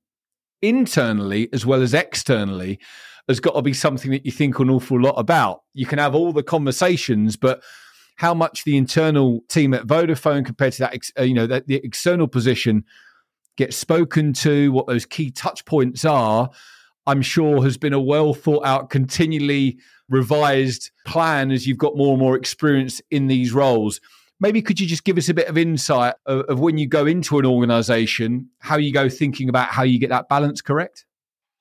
internally 0.67 1.50
as 1.53 1.65
well 1.65 1.81
as 1.81 1.93
externally 1.93 2.79
has 3.27 3.39
got 3.39 3.55
to 3.55 3.62
be 3.62 3.74
something 3.74 4.12
that 4.12 4.25
you 4.25 4.31
think 4.31 4.60
an 4.60 4.69
awful 4.69 5.00
lot 5.00 5.15
about. 5.17 5.63
You 5.74 5.86
can 5.86 6.00
have 6.00 6.13
all 6.13 6.31
the 6.31 6.43
conversations, 6.43 7.36
but 7.36 7.63
how 8.17 8.34
much 8.34 8.63
the 8.63 8.77
internal 8.77 9.41
team 9.50 9.74
at 9.74 9.88
Vodafone 9.88 10.45
compared 10.45 10.74
to 10.74 10.79
that, 10.79 11.12
uh, 11.19 11.24
you 11.24 11.34
know, 11.34 11.48
the, 11.48 11.63
the 11.65 11.75
external 11.84 12.27
position 12.27 12.86
gets 13.57 13.75
spoken 13.75 14.34
to, 14.34 14.72
what 14.72 14.88
those 14.88 15.05
key 15.05 15.31
touch 15.31 15.65
points 15.65 16.05
are, 16.05 16.50
I'm 17.07 17.22
sure 17.22 17.63
has 17.63 17.77
been 17.77 17.93
a 17.93 18.00
well 18.00 18.34
thought 18.34 18.65
out, 18.65 18.89
continually 18.89 19.77
revised 20.10 20.91
plan 21.05 21.51
as 21.51 21.65
you've 21.65 21.77
got 21.77 21.95
more 21.95 22.12
and 22.12 22.19
more 22.19 22.36
experience 22.36 23.01
in 23.12 23.27
these 23.27 23.53
roles. 23.53 24.00
Maybe 24.39 24.62
could 24.62 24.80
you 24.80 24.88
just 24.88 25.04
give 25.06 25.18
us 25.18 25.30
a 25.30 25.34
bit 25.34 25.48
of 25.48 25.58
insight 25.58 26.15
of, 26.25 26.42
of 26.42 26.60
when 26.60 26.77
you 26.77 26.88
go 26.88 27.06
into 27.06 27.39
an 27.39 27.46
organization, 27.46 28.50
how 28.60 28.77
you 28.77 28.92
go 28.92 29.08
thinking 29.08 29.50
about 29.50 29.70
how 29.70 29.84
you 29.84 30.00
get 30.00 30.10
that 30.10 30.27
balance 30.27 30.62
correct? 30.62 31.06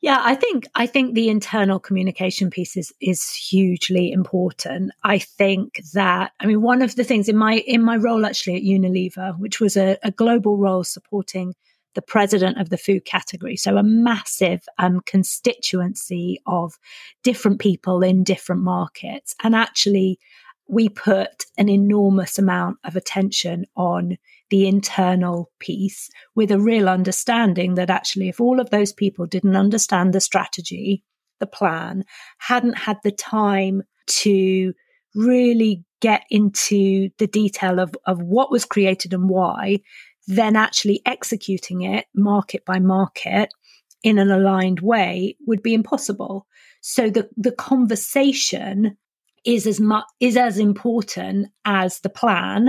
Yeah, 0.00 0.20
I 0.22 0.34
think 0.34 0.66
I 0.74 0.86
think 0.86 1.14
the 1.14 1.30
internal 1.30 1.78
communication 1.78 2.50
piece 2.50 2.76
is 2.76 2.92
is 3.00 3.32
hugely 3.32 4.12
important. 4.12 4.92
I 5.02 5.18
think 5.18 5.80
that 5.94 6.32
I 6.40 6.46
mean 6.46 6.60
one 6.60 6.82
of 6.82 6.94
the 6.96 7.04
things 7.04 7.26
in 7.26 7.38
my 7.38 7.54
in 7.66 7.82
my 7.82 7.96
role 7.96 8.26
actually 8.26 8.56
at 8.56 8.62
Unilever, 8.64 9.38
which 9.38 9.60
was 9.60 9.78
a, 9.78 9.96
a 10.02 10.10
global 10.10 10.58
role 10.58 10.84
supporting 10.84 11.54
the 11.94 12.02
president 12.02 12.60
of 12.60 12.68
the 12.68 12.76
food 12.76 13.04
category. 13.06 13.56
So 13.56 13.76
a 13.76 13.82
massive 13.82 14.66
um, 14.78 15.00
constituency 15.06 16.38
of 16.46 16.78
different 17.22 17.58
people 17.60 18.02
in 18.02 18.24
different 18.24 18.62
markets. 18.62 19.34
And 19.42 19.54
actually, 19.54 20.18
we 20.68 20.88
put 20.88 21.44
an 21.58 21.68
enormous 21.68 22.38
amount 22.38 22.78
of 22.84 22.96
attention 22.96 23.66
on 23.76 24.16
the 24.50 24.66
internal 24.66 25.50
piece 25.58 26.10
with 26.34 26.50
a 26.50 26.60
real 26.60 26.88
understanding 26.88 27.74
that 27.74 27.90
actually, 27.90 28.28
if 28.28 28.40
all 28.40 28.60
of 28.60 28.70
those 28.70 28.92
people 28.92 29.26
didn't 29.26 29.56
understand 29.56 30.12
the 30.12 30.20
strategy, 30.20 31.02
the 31.40 31.46
plan, 31.46 32.04
hadn't 32.38 32.78
had 32.78 32.98
the 33.02 33.12
time 33.12 33.82
to 34.06 34.72
really 35.14 35.84
get 36.00 36.22
into 36.30 37.08
the 37.18 37.26
detail 37.26 37.78
of, 37.78 37.94
of 38.06 38.20
what 38.20 38.50
was 38.50 38.64
created 38.64 39.12
and 39.12 39.28
why, 39.28 39.78
then 40.26 40.56
actually 40.56 41.00
executing 41.06 41.82
it 41.82 42.06
market 42.14 42.64
by 42.64 42.78
market 42.78 43.52
in 44.02 44.18
an 44.18 44.30
aligned 44.30 44.80
way 44.80 45.36
would 45.46 45.62
be 45.62 45.74
impossible. 45.74 46.46
So 46.80 47.10
the, 47.10 47.28
the 47.36 47.52
conversation 47.52 48.96
is 49.44 49.66
as 49.66 49.80
much 49.80 50.04
is 50.20 50.36
as 50.36 50.58
important 50.58 51.48
as 51.64 52.00
the 52.00 52.08
plan 52.08 52.68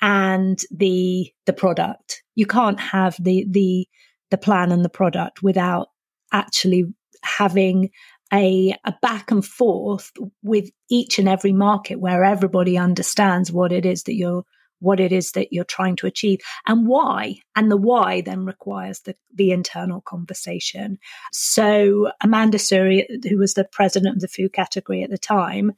and 0.00 0.60
the 0.70 1.30
the 1.46 1.52
product. 1.52 2.22
You 2.34 2.46
can't 2.46 2.80
have 2.80 3.16
the 3.20 3.46
the 3.48 3.86
the 4.30 4.38
plan 4.38 4.72
and 4.72 4.84
the 4.84 4.88
product 4.88 5.42
without 5.42 5.88
actually 6.32 6.84
having 7.22 7.90
a, 8.32 8.74
a 8.84 8.94
back 9.02 9.30
and 9.30 9.44
forth 9.44 10.10
with 10.42 10.70
each 10.90 11.18
and 11.18 11.28
every 11.28 11.52
market 11.52 12.00
where 12.00 12.24
everybody 12.24 12.78
understands 12.78 13.52
what 13.52 13.72
it 13.72 13.84
is 13.84 14.04
that 14.04 14.14
you're 14.14 14.44
what 14.82 15.00
it 15.00 15.12
is 15.12 15.32
that 15.32 15.52
you're 15.52 15.64
trying 15.64 15.96
to 15.96 16.06
achieve 16.06 16.40
and 16.66 16.86
why. 16.86 17.36
And 17.56 17.70
the 17.70 17.76
why 17.76 18.20
then 18.20 18.44
requires 18.44 19.00
the, 19.00 19.14
the 19.34 19.52
internal 19.52 20.00
conversation. 20.00 20.98
So 21.32 22.10
Amanda 22.22 22.58
Sourry, 22.58 23.06
who 23.28 23.38
was 23.38 23.54
the 23.54 23.64
president 23.64 24.16
of 24.16 24.20
the 24.20 24.28
food 24.28 24.52
category 24.52 25.02
at 25.02 25.10
the 25.10 25.18
time, 25.18 25.72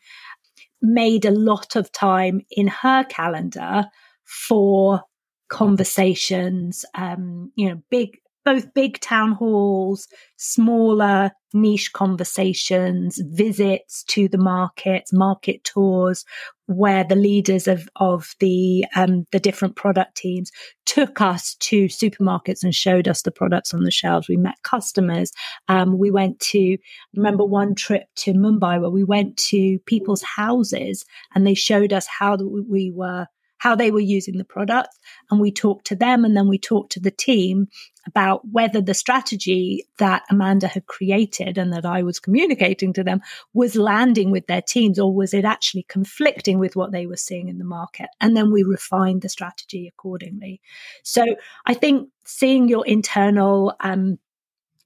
made 0.81 1.25
a 1.25 1.31
lot 1.31 1.77
of 1.77 1.93
time 1.93 2.41
in 2.51 2.67
her 2.67 3.05
calendar 3.05 3.87
for 4.25 5.03
conversations, 5.49 6.85
um, 6.95 7.53
you 7.55 7.69
know, 7.69 7.83
big 7.91 8.19
both 8.45 8.73
big 8.75 9.01
town 9.01 9.33
halls, 9.33 10.07
smaller 10.37 11.31
niche 11.53 11.93
conversations, 11.93 13.21
visits 13.27 14.03
to 14.05 14.29
the 14.29 14.39
markets, 14.39 15.13
market 15.13 15.63
tours, 15.65 16.25
where 16.67 17.05
the 17.05 17.17
leaders 17.17 17.69
of 17.69 17.89
of 17.97 18.35
the 18.41 18.85
um, 18.97 19.27
the 19.33 19.39
different 19.39 19.77
product 19.77 20.17
teams 20.17 20.51
took 20.87 21.21
us 21.21 21.55
to 21.57 21.87
supermarkets 21.87 22.63
and 22.63 22.75
showed 22.75 23.07
us 23.09 23.23
the 23.23 23.31
products 23.31 23.73
on 23.73 23.85
the 23.85 23.91
shelves. 23.91 24.29
We 24.29 24.37
met 24.37 24.57
customers. 24.63 25.33
Um, 25.69 25.99
we 25.99 26.11
went 26.11 26.41
to 26.41 26.77
remember 27.15 27.45
one 27.45 27.75
trip 27.75 28.05
to 28.17 28.33
Mumbai 28.33 28.81
where 28.81 28.91
we 28.91 29.05
went 29.05 29.37
to 29.49 29.79
people's 29.87 30.23
houses 30.23 31.05
and 31.35 31.47
they 31.47 31.55
showed 31.55 31.93
us 31.93 32.07
how 32.07 32.37
we 32.37 32.91
were 32.91 33.27
how 33.65 33.75
they 33.75 33.91
were 33.91 33.99
using 33.99 34.37
the 34.37 34.45
product. 34.45 34.91
And 35.31 35.41
we 35.41 35.51
talked 35.51 35.87
to 35.87 35.97
them 35.97 36.27
and 36.27 36.37
then 36.37 36.49
we 36.49 36.59
talked 36.59 36.93
to 36.93 37.01
the 37.01 37.11
team 37.11 37.69
about 38.07 38.47
whether 38.47 38.83
the 38.83 38.93
strategy 38.93 39.87
that 39.97 40.23
Amanda 40.31 40.69
had 40.69 40.85
created 40.85 41.57
and 41.57 41.73
that 41.73 41.87
I 41.87 42.03
was 42.03 42.21
communicating 42.21 42.93
to 42.93 43.03
them 43.03 43.23
was 43.55 43.75
landing 43.75 44.31
with 44.31 44.47
their 44.49 44.61
teams 44.61 44.99
or 44.99 45.15
was 45.15 45.33
it 45.33 45.47
actually 45.47 45.85
conflicting 45.89 46.59
with 46.59 46.77
what 46.77 46.93
they 46.93 47.07
were 47.07 47.17
seeing 47.17 47.49
in 47.49 47.57
the 47.57 47.65
market? 47.65 48.11
And 48.21 48.37
then 48.37 48.53
we 48.53 48.65
refined 48.65 49.23
the 49.23 49.31
strategy 49.31 49.89
accordingly. 49.89 50.61
So 51.03 51.25
I 51.65 51.73
think 51.73 52.11
seeing 52.27 52.69
your 52.69 52.87
internal, 52.87 53.75
um, 53.81 54.19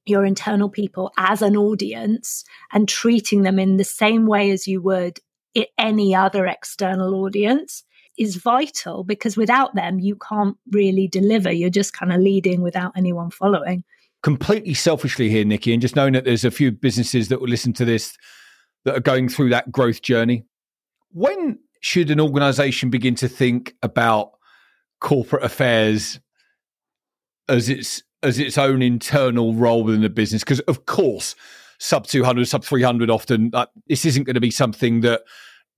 your 0.06 0.24
internal 0.24 0.70
people 0.70 1.10
as 1.18 1.42
an 1.42 1.56
audience 1.56 2.44
and 2.72 2.88
treating 2.88 3.42
them 3.42 3.58
in 3.58 3.76
the 3.76 3.82
same 3.82 4.24
way 4.26 4.52
as 4.52 4.68
you 4.68 4.80
would 4.82 5.18
any 5.76 6.14
other 6.14 6.46
external 6.46 7.14
audience 7.24 7.82
is 8.18 8.36
vital 8.36 9.04
because 9.04 9.36
without 9.36 9.74
them, 9.74 9.98
you 9.98 10.16
can't 10.16 10.56
really 10.72 11.08
deliver. 11.08 11.50
You're 11.50 11.70
just 11.70 11.92
kind 11.92 12.12
of 12.12 12.20
leading 12.20 12.60
without 12.60 12.92
anyone 12.96 13.30
following. 13.30 13.84
Completely 14.22 14.74
selfishly 14.74 15.28
here, 15.28 15.44
Nicki, 15.44 15.72
and 15.72 15.80
just 15.80 15.96
knowing 15.96 16.12
that 16.14 16.24
there's 16.24 16.44
a 16.44 16.50
few 16.50 16.72
businesses 16.72 17.28
that 17.28 17.40
will 17.40 17.48
listen 17.48 17.72
to 17.74 17.84
this 17.84 18.16
that 18.84 18.96
are 18.96 19.00
going 19.00 19.28
through 19.28 19.50
that 19.50 19.70
growth 19.70 20.02
journey. 20.02 20.44
When 21.12 21.58
should 21.80 22.10
an 22.10 22.20
organization 22.20 22.90
begin 22.90 23.14
to 23.16 23.28
think 23.28 23.74
about 23.82 24.32
corporate 25.00 25.44
affairs 25.44 26.18
as 27.48 27.68
its 27.68 28.02
as 28.22 28.40
its 28.40 28.58
own 28.58 28.82
internal 28.82 29.54
role 29.54 29.84
within 29.84 30.02
the 30.02 30.08
business? 30.08 30.42
Because 30.42 30.60
of 30.60 30.86
course, 30.86 31.36
sub 31.78 32.06
200, 32.06 32.48
sub 32.48 32.64
300 32.64 33.10
often, 33.10 33.52
this 33.86 34.04
isn't 34.04 34.24
going 34.24 34.34
to 34.34 34.40
be 34.40 34.50
something 34.50 35.00
that 35.02 35.22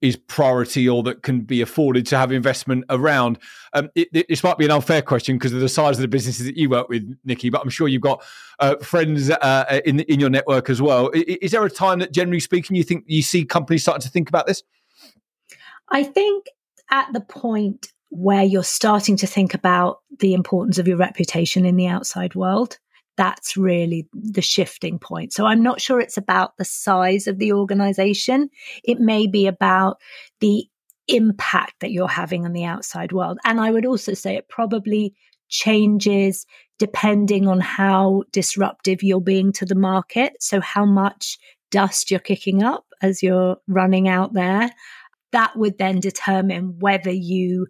is 0.00 0.16
priority 0.16 0.88
or 0.88 1.02
that 1.02 1.23
can 1.23 1.40
be 1.40 1.61
afforded 1.61 2.07
to 2.07 2.16
have 2.16 2.33
investment 2.33 2.85
around. 2.88 3.38
Um, 3.75 3.90
it, 3.95 4.09
it, 4.12 4.26
this 4.28 4.42
might 4.42 4.59
be 4.59 4.64
an 4.64 4.71
unfair 4.71 5.02
question 5.02 5.37
because 5.37 5.52
of 5.52 5.61
the 5.61 5.69
size 5.69 5.99
of 5.99 6.02
the 6.02 6.09
businesses 6.09 6.47
that 6.47 6.57
you 6.57 6.71
work 6.71 6.88
with, 6.88 7.16
Nicki, 7.25 7.50
but 7.50 7.61
I'm 7.61 7.71
sure 7.71 7.87
you've 7.87 8.02
got 8.02 8.23
uh, 8.59 8.76
friends 8.76 9.30
uh, 9.30 9.80
in 9.85 10.00
in 10.00 10.21
your 10.21 10.30
network 10.30 10.71
as 10.71 10.80
well. 10.80 11.09
Is, 11.11 11.23
is 11.42 11.50
there 11.52 11.64
a 11.64 11.71
time 11.71 11.99
that, 11.99 12.12
generally 12.12 12.40
speaking, 12.40 12.76
you 12.76 12.85
think 12.85 13.04
you 13.07 13.23
see 13.23 13.45
companies 13.45 13.83
starting 13.83 14.02
to 14.02 14.09
think 14.09 14.28
about 14.28 14.47
this? 14.47 14.62
I 15.90 16.02
think 16.04 16.47
at 16.90 17.12
the 17.12 17.21
point 17.21 17.88
where 18.11 18.42
you're 18.42 18.64
starting 18.64 19.16
to 19.16 19.26
think 19.26 19.54
about 19.54 20.00
the 20.19 20.35
importance 20.35 20.78
of 20.78 20.88
your 20.88 20.97
reputation 20.97 21.64
in 21.64 21.76
the 21.76 21.87
outside 21.87 22.35
world, 22.35 22.78
that's 23.20 23.54
really 23.54 24.08
the 24.14 24.40
shifting 24.40 24.98
point. 24.98 25.34
So 25.34 25.44
I'm 25.44 25.62
not 25.62 25.78
sure 25.78 26.00
it's 26.00 26.16
about 26.16 26.56
the 26.56 26.64
size 26.64 27.26
of 27.26 27.38
the 27.38 27.52
organization. 27.52 28.48
It 28.82 28.98
may 28.98 29.26
be 29.26 29.46
about 29.46 29.98
the 30.40 30.64
impact 31.06 31.74
that 31.80 31.90
you're 31.90 32.08
having 32.08 32.46
on 32.46 32.54
the 32.54 32.64
outside 32.64 33.12
world. 33.12 33.38
And 33.44 33.60
I 33.60 33.72
would 33.72 33.84
also 33.84 34.14
say 34.14 34.36
it 34.36 34.48
probably 34.48 35.14
changes 35.50 36.46
depending 36.78 37.46
on 37.46 37.60
how 37.60 38.22
disruptive 38.32 39.02
you're 39.02 39.20
being 39.20 39.52
to 39.52 39.66
the 39.66 39.74
market. 39.74 40.32
So 40.40 40.62
how 40.62 40.86
much 40.86 41.38
dust 41.70 42.10
you're 42.10 42.20
kicking 42.20 42.62
up 42.62 42.86
as 43.02 43.22
you're 43.22 43.58
running 43.68 44.08
out 44.08 44.32
there 44.32 44.70
that 45.32 45.56
would 45.56 45.78
then 45.78 46.00
determine 46.00 46.78
whether 46.78 47.10
you 47.10 47.66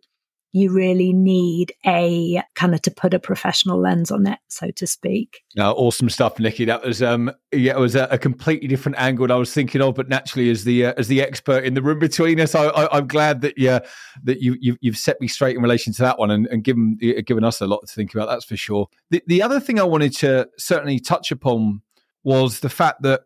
you 0.53 0.73
really 0.73 1.13
need 1.13 1.73
a 1.87 2.43
kind 2.55 2.75
of 2.75 2.83
to 2.83 2.91
put 2.91 3.15
a 3.15 3.21
professional 3.21 3.81
lens 3.81 4.11
on 4.11 4.27
it, 4.27 4.39
so 4.49 4.71
to 4.73 4.87
speak. 4.87 5.43
No, 5.55 5.73
awesome 5.73 6.11
stuff, 6.11 6.41
Nicki. 6.41 6.65
That 6.65 6.85
was 6.85 7.03
um, 7.03 7.31
yeah, 7.53 7.73
it 7.73 7.79
was 7.79 7.95
a, 7.95 8.09
a 8.11 8.19
completely 8.19 8.67
different 8.67 8.99
angle 8.99 9.29
that 9.29 9.35
I 9.35 9.37
was 9.37 9.53
thinking 9.53 9.81
of, 9.81 9.95
but 9.95 10.09
naturally, 10.09 10.51
as 10.51 10.65
the 10.65 10.87
uh, 10.87 10.95
as 10.97 11.09
the 11.09 11.23
expert 11.23 11.65
in 11.65 11.75
the 11.75 11.83
room 11.83 12.01
between 12.01 12.41
us, 12.41 12.55
I, 12.55 12.89
am 12.91 13.07
glad 13.07 13.43
that 13.43 13.57
yeah, 13.57 13.81
that 14.25 14.43
you, 14.43 14.57
you 14.61 14.77
have 14.91 14.99
set 14.99 15.21
me 15.21 15.29
straight 15.29 15.57
in 15.57 15.63
relation 15.63 15.93
to 15.93 16.03
that 16.03 16.19
one 16.19 16.31
and, 16.31 16.47
and 16.49 16.65
given 16.65 16.99
given 17.25 17.45
us 17.45 17.61
a 17.61 17.67
lot 17.67 17.87
to 17.87 17.95
think 17.95 18.13
about. 18.13 18.29
That's 18.29 18.45
for 18.45 18.57
sure. 18.57 18.89
The 19.11 19.23
the 19.27 19.43
other 19.43 19.61
thing 19.61 19.79
I 19.79 19.85
wanted 19.85 20.15
to 20.19 20.49
certainly 20.59 20.99
touch 20.99 21.31
upon 21.31 21.83
was 22.25 22.61
the 22.61 22.69
fact 22.69 23.03
that 23.03 23.23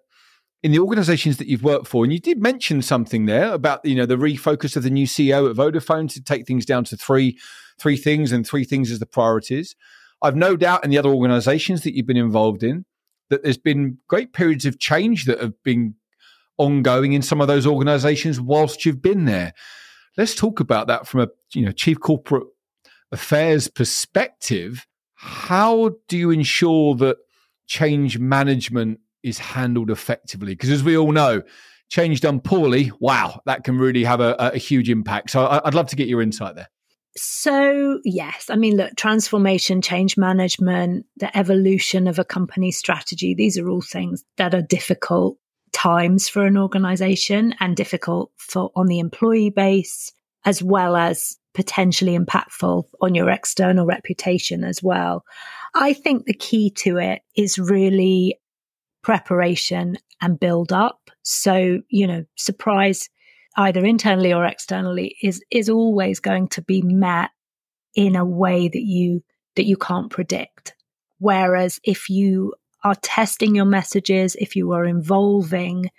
in 0.64 0.73
the 0.73 0.78
organizations 0.78 1.37
that 1.37 1.47
you've 1.47 1.62
worked 1.62 1.87
for, 1.87 2.04
and 2.04 2.12
you 2.12 2.18
did 2.18 2.40
mention 2.40 2.80
something 2.80 3.26
there 3.26 3.52
about 3.52 3.85
you 3.85 3.94
know 3.94 4.06
the 4.06 4.16
refocus 4.16 4.76
of 4.76 4.83
the 4.83 4.90
new 4.90 5.06
CEO 5.06 5.49
at 5.49 5.54
Vodafone 5.54 6.11
to 6.14 6.23
take 6.23 6.47
things 6.47 6.64
down 6.64 6.85
to 6.85 6.97
three 6.97 7.38
three 7.78 7.99
things 7.99 8.33
and 8.33 8.47
three 8.47 8.64
things 8.64 8.90
as 8.90 8.99
the 8.99 9.06
priorities. 9.06 9.76
I've 10.23 10.37
no 10.37 10.56
doubt 10.56 10.83
in 10.83 10.90
the 10.90 10.97
other 10.97 11.11
organizations 11.11 11.83
that 11.83 11.94
you've 11.94 12.06
been 12.06 12.16
involved 12.16 12.62
in 12.62 12.87
that 13.28 13.42
there's 13.42 13.59
been 13.59 13.99
great 14.09 14.33
periods 14.33 14.64
of 14.64 14.78
change 14.78 15.26
that 15.26 15.40
have 15.40 15.62
been 15.64 15.97
ongoing 16.56 17.12
in 17.12 17.21
some 17.21 17.42
of 17.42 17.49
those 17.49 17.66
organizations 17.66 18.40
whilst 18.40 18.87
you've 18.87 19.02
been 19.02 19.26
there. 19.26 19.52
Let's 20.16 20.35
talk 20.35 20.61
about 20.61 20.87
that 20.87 21.06
from 21.06 21.21
a 21.21 21.28
you 21.52 21.66
know 21.66 21.73
chief 21.73 22.00
corporate 22.00 22.47
affairs 23.12 23.68
perspective. 23.68 24.87
How 25.16 25.90
do 26.09 26.16
you 26.16 26.30
ensure 26.30 26.94
that 26.97 27.18
change 27.66 28.18
management 28.18 29.00
is 29.25 29.38
handled 29.38 29.90
effectively. 29.90 30.52
Because 30.52 30.71
as 30.71 30.85
we 30.85 30.97
all 30.97 31.12
know, 31.12 31.43
change 31.90 32.21
done 32.21 32.40
poorly, 32.40 32.93
wow, 33.00 33.40
that 33.47 33.64
can 33.64 33.78
really 33.78 34.04
have 34.04 34.21
a, 34.21 34.35
a 34.38 34.59
huge 34.59 34.90
impact. 34.90 35.31
So 35.31 35.45
I, 35.45 35.66
I'd 35.66 35.75
love 35.75 35.88
to 35.88 35.97
get 35.97 36.09
your 36.09 36.23
insight 36.23 36.54
there. 36.54 36.69
So, 37.16 38.00
yes, 38.04 38.50
I 38.50 38.57
mean, 38.57 38.76
look, 38.76 38.97
transformation, 38.97 39.81
change 39.81 40.16
management, 40.16 41.07
the 41.16 41.37
evolution 41.37 42.09
of 42.09 42.19
a 42.19 42.25
company 42.25 42.73
strategy, 42.73 43.35
these 43.35 43.57
are 43.57 43.69
all 43.69 43.83
things 43.83 44.25
that 44.37 44.54
are 44.54 44.62
difficult 44.62 45.38
times 45.73 46.28
for 46.28 46.45
an 46.45 46.57
organization 46.57 47.54
and 47.61 47.76
difficult 47.76 48.33
for 48.37 48.73
on 48.75 48.87
the 48.87 48.99
employee 48.99 49.50
base, 49.50 50.12
as 50.44 50.62
well 50.62 50.96
as 50.96 51.37
potentially 51.53 52.18
impactful 52.18 52.85
on 53.01 53.14
your 53.14 53.31
external 53.31 53.87
reputation 53.87 54.64
as 54.64 54.83
well. 54.83 55.25
I 55.75 55.92
think 55.92 56.25
the 56.25 56.35
key 56.35 56.70
to 56.79 56.99
it 56.99 57.22
is 57.37 57.59
really 57.59 58.40
preparation 59.05 59.97
and 60.21 60.40
build 60.40 60.73
up. 60.73 61.11
So, 61.23 61.83
you 61.88 62.07
know, 62.07 62.25
surprise 62.35 63.09
either 63.57 63.85
internally 63.85 64.33
or 64.33 64.45
externally 64.45 65.17
is 65.23 65.40
is 65.51 65.69
always 65.69 66.19
going 66.19 66.49
to 66.49 66.62
be 66.62 66.83
met 66.83 67.31
in 67.95 68.17
a 68.17 68.25
way 68.25 68.67
that 68.69 68.83
you 68.83 69.23
that 69.55 69.67
you 69.67 69.77
can't 69.77 70.11
predict. 70.11 70.75
Whereas 71.19 71.79
if 71.85 72.11
you 72.11 72.55
are 72.83 72.97
testing 72.97 73.55
your 73.55 73.64
messages, 73.64 74.37
if 74.40 74.57
you 74.57 74.73
are 74.73 74.85
involving 74.85 75.90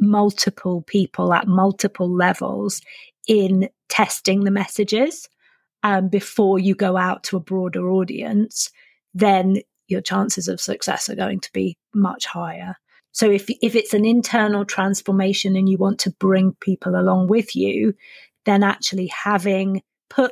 multiple 0.00 0.82
people 0.82 1.32
at 1.32 1.48
multiple 1.48 2.10
levels 2.10 2.80
in 3.26 3.68
testing 3.88 4.44
the 4.44 4.50
messages 4.50 5.28
um, 5.82 6.08
before 6.08 6.58
you 6.58 6.74
go 6.74 6.96
out 6.96 7.24
to 7.24 7.36
a 7.36 7.40
broader 7.40 7.90
audience, 7.90 8.70
then 9.12 9.58
your 9.86 10.00
chances 10.00 10.48
of 10.48 10.60
success 10.60 11.08
are 11.08 11.14
going 11.16 11.40
to 11.40 11.52
be 11.52 11.76
much 11.94 12.26
higher. 12.26 12.76
So 13.12 13.30
if 13.30 13.48
if 13.62 13.74
it's 13.74 13.94
an 13.94 14.04
internal 14.04 14.64
transformation 14.64 15.56
and 15.56 15.68
you 15.68 15.78
want 15.78 16.00
to 16.00 16.10
bring 16.10 16.54
people 16.60 16.96
along 16.96 17.28
with 17.28 17.54
you, 17.54 17.94
then 18.44 18.62
actually 18.62 19.06
having 19.06 19.82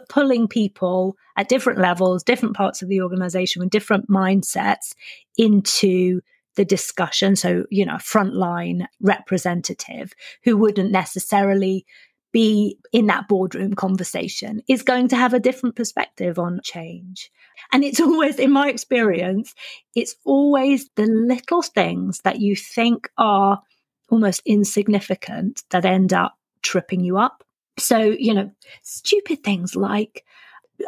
pulling 0.09 0.47
people 0.49 1.17
at 1.37 1.49
different 1.49 1.79
levels, 1.79 2.23
different 2.23 2.57
parts 2.57 2.83
of 2.83 2.89
the 2.89 3.01
organization 3.01 3.61
with 3.61 3.71
different 3.71 4.09
mindsets 4.09 4.95
into 5.37 6.21
the 6.57 6.65
discussion. 6.65 7.37
So, 7.37 7.65
you 7.71 7.87
know, 7.87 7.95
frontline 7.95 8.87
representative 9.01 10.13
who 10.45 10.57
wouldn't 10.57 10.93
necessarily 10.93 11.87
be 12.33 12.79
in 12.93 13.07
that 13.07 13.29
boardroom 13.29 13.75
conversation 13.75 14.63
is 14.69 14.83
going 14.83 15.09
to 15.09 15.17
have 15.17 15.35
a 15.35 15.41
different 15.41 15.77
perspective 15.77 16.39
on 16.39 16.61
change. 16.65 17.31
And 17.73 17.85
it's 17.85 18.01
always, 18.01 18.39
in 18.39 18.51
my 18.51 18.69
experience, 18.69 19.55
it's 19.95 20.17
always 20.25 20.89
the 20.97 21.07
little 21.07 21.63
things 21.63 22.21
that 22.25 22.41
you 22.41 22.57
think 22.57 23.11
are 23.19 23.63
almost 24.09 24.43
insignificant 24.45 25.63
that 25.71 25.85
end 25.85 26.13
up 26.13 26.37
tripping 26.63 27.01
you 27.01 27.19
up. 27.19 27.45
So, 27.79 27.99
you 27.99 28.35
know, 28.35 28.51
stupid 28.83 29.43
things 29.43 29.75
like, 29.75 30.25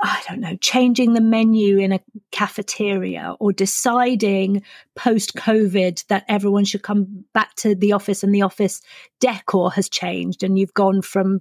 I 0.02 0.22
don't 0.28 0.40
know, 0.40 0.56
changing 0.56 1.14
the 1.14 1.20
menu 1.20 1.78
in 1.78 1.92
a 1.92 2.00
cafeteria 2.32 3.36
or 3.38 3.52
deciding 3.52 4.62
post 4.94 5.34
COVID 5.34 6.06
that 6.06 6.24
everyone 6.28 6.64
should 6.64 6.82
come 6.82 7.24
back 7.32 7.54
to 7.56 7.74
the 7.74 7.92
office 7.92 8.22
and 8.22 8.34
the 8.34 8.42
office 8.42 8.80
decor 9.20 9.70
has 9.72 9.88
changed 9.88 10.42
and 10.42 10.58
you've 10.58 10.74
gone 10.74 11.02
from, 11.02 11.40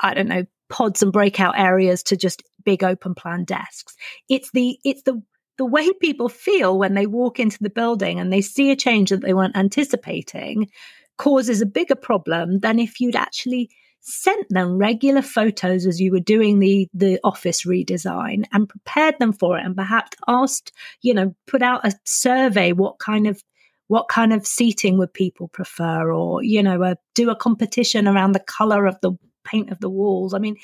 I 0.00 0.14
don't 0.14 0.28
know, 0.28 0.44
pods 0.68 1.02
and 1.02 1.12
breakout 1.12 1.58
areas 1.58 2.02
to 2.04 2.16
just 2.16 2.42
big 2.64 2.82
open 2.82 3.14
plan 3.14 3.44
desks. 3.44 3.94
It's 4.28 4.50
the 4.52 4.78
it's 4.84 5.02
the 5.02 5.22
the 5.58 5.66
way 5.66 5.92
people 6.00 6.28
feel 6.28 6.78
when 6.78 6.94
they 6.94 7.06
walk 7.06 7.38
into 7.38 7.58
the 7.60 7.70
building 7.70 8.18
and 8.18 8.32
they 8.32 8.40
see 8.40 8.70
a 8.70 8.76
change 8.76 9.10
that 9.10 9.20
they 9.20 9.34
weren't 9.34 9.56
anticipating 9.56 10.70
causes 11.18 11.60
a 11.60 11.66
bigger 11.66 11.94
problem 11.94 12.60
than 12.60 12.78
if 12.78 13.00
you'd 13.00 13.16
actually 13.16 13.70
sent 14.02 14.46
them 14.50 14.76
regular 14.76 15.22
photos 15.22 15.86
as 15.86 16.00
you 16.00 16.10
were 16.10 16.20
doing 16.20 16.58
the 16.58 16.88
the 16.92 17.20
office 17.22 17.64
redesign 17.64 18.44
and 18.52 18.68
prepared 18.68 19.14
them 19.18 19.32
for 19.32 19.56
it 19.56 19.64
and 19.64 19.76
perhaps 19.76 20.16
asked 20.26 20.72
you 21.02 21.14
know 21.14 21.34
put 21.46 21.62
out 21.62 21.86
a 21.86 21.92
survey 22.04 22.72
what 22.72 22.98
kind 22.98 23.26
of 23.26 23.42
what 23.86 24.08
kind 24.08 24.32
of 24.32 24.46
seating 24.46 24.98
would 24.98 25.12
people 25.14 25.48
prefer 25.48 26.12
or 26.12 26.42
you 26.42 26.62
know 26.62 26.82
uh, 26.82 26.94
do 27.14 27.30
a 27.30 27.36
competition 27.36 28.08
around 28.08 28.32
the 28.32 28.40
color 28.40 28.86
of 28.86 28.96
the 29.02 29.12
paint 29.44 29.70
of 29.70 29.80
the 29.80 29.90
walls. 29.90 30.34
I 30.34 30.38
mean, 30.38 30.56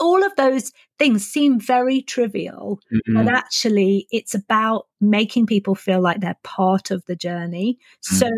all 0.00 0.24
of 0.24 0.34
those 0.36 0.72
things 0.98 1.26
seem 1.26 1.60
very 1.60 2.02
trivial, 2.02 2.80
mm-hmm. 2.92 3.14
but 3.14 3.32
actually 3.32 4.06
it's 4.10 4.34
about 4.34 4.86
making 5.00 5.46
people 5.46 5.74
feel 5.74 6.00
like 6.00 6.20
they're 6.20 6.36
part 6.42 6.90
of 6.90 7.04
the 7.06 7.16
journey. 7.16 7.78
Mm-hmm. 8.06 8.16
So 8.16 8.30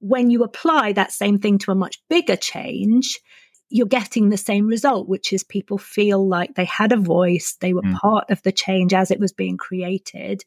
when 0.00 0.30
you 0.30 0.42
apply 0.42 0.92
that 0.92 1.12
same 1.12 1.38
thing 1.38 1.58
to 1.58 1.70
a 1.70 1.76
much 1.76 1.98
bigger 2.10 2.36
change, 2.36 3.20
you're 3.68 3.86
getting 3.86 4.28
the 4.28 4.36
same 4.36 4.66
result, 4.66 5.08
which 5.08 5.32
is 5.32 5.42
people 5.42 5.78
feel 5.78 6.26
like 6.26 6.54
they 6.54 6.64
had 6.64 6.92
a 6.92 6.96
voice, 6.96 7.56
they 7.60 7.72
were 7.72 7.82
mm. 7.82 7.94
part 7.96 8.30
of 8.30 8.42
the 8.42 8.52
change 8.52 8.92
as 8.92 9.10
it 9.10 9.20
was 9.20 9.32
being 9.32 9.56
created. 9.56 10.44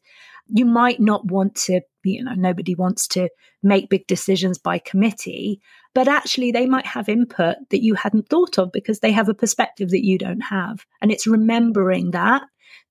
You 0.48 0.64
might 0.64 1.00
not 1.00 1.26
want 1.26 1.54
to, 1.66 1.80
you 2.04 2.24
know, 2.24 2.34
nobody 2.34 2.74
wants 2.74 3.06
to 3.08 3.28
make 3.62 3.90
big 3.90 4.06
decisions 4.06 4.56
by 4.58 4.78
committee, 4.78 5.60
but 5.94 6.08
actually 6.08 6.52
they 6.52 6.66
might 6.66 6.86
have 6.86 7.08
input 7.08 7.56
that 7.70 7.82
you 7.82 7.94
hadn't 7.94 8.28
thought 8.28 8.58
of 8.58 8.72
because 8.72 9.00
they 9.00 9.12
have 9.12 9.28
a 9.28 9.34
perspective 9.34 9.90
that 9.90 10.06
you 10.06 10.16
don't 10.16 10.40
have. 10.40 10.86
And 11.02 11.10
it's 11.10 11.26
remembering 11.26 12.12
that 12.12 12.42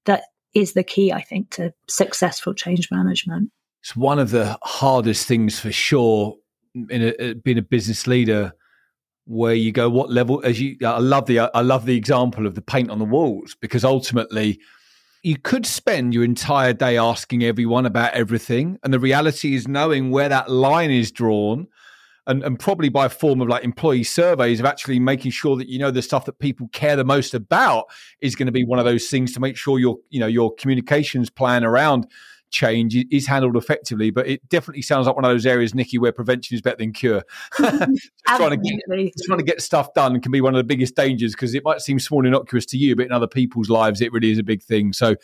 that 0.06 0.24
is 0.54 0.74
the 0.74 0.84
key, 0.84 1.12
I 1.12 1.22
think, 1.22 1.52
to 1.52 1.74
successful 1.88 2.54
change 2.54 2.90
management. 2.92 3.52
It's 3.82 3.96
one 3.96 4.20
of 4.20 4.32
the 4.32 4.58
hardest 4.64 5.28
things 5.28 5.60
for 5.60 5.72
sure 5.72 6.36
in 6.90 7.14
a, 7.20 7.34
being 7.34 7.58
a 7.58 7.64
business 7.64 8.06
leader 8.08 8.54
where 9.28 9.54
you 9.54 9.72
go, 9.72 9.90
what 9.90 10.10
level? 10.10 10.42
As 10.44 10.60
you, 10.60 10.78
I 10.84 11.00
love 11.00 11.26
the 11.26 11.40
I 11.40 11.62
love 11.62 11.86
the 11.86 11.96
example 11.96 12.48
of 12.48 12.56
the 12.56 12.62
paint 12.62 12.90
on 12.90 13.00
the 13.00 13.06
walls 13.06 13.56
because 13.60 13.84
ultimately 13.84 14.60
you 15.24 15.38
could 15.38 15.66
spend 15.66 16.14
your 16.14 16.24
entire 16.24 16.74
day 16.74 16.98
asking 16.98 17.44
everyone 17.44 17.86
about 17.86 18.14
everything. 18.14 18.80
And 18.84 18.94
the 18.94 19.00
reality 19.00 19.56
is 19.56 19.68
knowing 19.68 20.12
where 20.12 20.30
that 20.30 20.50
line 20.50 20.92
is 20.92 21.12
drawn 21.12 21.68
and, 22.28 22.44
and 22.44 22.60
probably 22.60 22.90
by 22.90 23.08
form 23.08 23.42
of 23.42 23.48
like 23.48 23.64
employee 23.64 24.04
surveys 24.04 24.60
of 24.60 24.66
actually 24.66 25.00
making 25.00 25.32
sure 25.32 25.56
that 25.58 25.68
you 25.68 25.80
know 25.80 25.92
the 25.92 26.02
stuff 26.02 26.26
that 26.26 26.40
people 26.40 26.68
care 26.72 26.96
the 26.96 27.04
most 27.04 27.34
about 27.34 27.86
is 28.22 28.36
going 28.36 28.46
to 28.46 28.52
be 28.52 28.64
one 28.64 28.80
of 28.80 28.86
those 28.86 29.08
things 29.08 29.34
to 29.34 29.40
make 29.40 29.58
sure 29.58 29.80
your 29.80 29.98
you 30.10 30.20
know 30.20 30.28
your 30.28 30.54
communications 30.56 31.30
plan 31.30 31.64
around 31.64 32.06
change 32.50 32.96
is 33.12 33.28
handled 33.28 33.56
effectively. 33.56 34.10
But 34.10 34.28
it 34.28 34.48
definitely 34.50 34.82
sounds 34.82 35.08
like 35.08 35.16
one 35.16 35.26
of 35.26 35.32
those 35.32 35.46
areas, 35.46 35.76
Nicki, 35.76 35.98
where 35.98 36.12
prevention 36.12 36.56
is 36.56 36.62
better 36.62 36.78
than 36.78 36.94
cure. 36.94 37.24
trying, 37.58 37.80
to 37.88 38.58
get, 38.58 39.12
trying 39.26 39.40
to 39.40 39.46
get 39.46 39.62
stuff 39.62 39.94
done 39.94 40.20
can 40.22 40.32
be 40.32 40.42
one 40.42 40.54
of 40.54 40.60
the 40.60 40.64
biggest 40.64 40.96
dangers 40.96 41.34
because 41.34 41.54
it 41.54 41.64
might 41.64 41.82
seem 41.82 42.00
small 42.00 42.20
and 42.20 42.28
innocuous 42.28 42.66
to 42.68 42.78
you, 42.78 42.96
but 42.96 43.06
in 43.06 43.12
other 43.12 43.28
people's 43.28 43.70
lives, 43.70 44.02
it 44.02 44.12
really 44.12 44.32
is 44.32 44.40
a 44.40 44.44
big 44.44 44.64
thing. 44.64 44.94
So, 44.94 45.16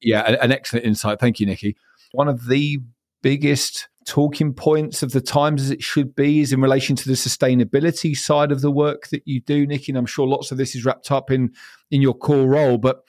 yeah, 0.00 0.22
an, 0.22 0.36
an 0.36 0.52
excellent 0.52 0.86
insight. 0.86 1.20
Thank 1.20 1.40
you, 1.40 1.46
Nicki. 1.46 1.76
One 2.12 2.28
of 2.28 2.46
the 2.46 2.80
biggest 3.22 3.88
talking 4.04 4.52
points 4.52 5.02
of 5.02 5.12
the 5.12 5.20
times 5.20 5.62
as 5.62 5.70
it 5.70 5.82
should 5.82 6.14
be 6.14 6.40
is 6.40 6.52
in 6.52 6.60
relation 6.60 6.94
to 6.94 7.08
the 7.08 7.14
sustainability 7.14 8.16
side 8.16 8.52
of 8.52 8.60
the 8.60 8.70
work 8.70 9.08
that 9.08 9.22
you 9.26 9.40
do, 9.40 9.66
Nicki. 9.66 9.92
And 9.92 9.98
I'm 9.98 10.06
sure 10.06 10.26
lots 10.26 10.52
of 10.52 10.58
this 10.58 10.74
is 10.74 10.84
wrapped 10.84 11.10
up 11.10 11.30
in 11.30 11.52
in 11.90 12.02
your 12.02 12.14
core 12.14 12.46
role. 12.46 12.78
But 12.78 13.02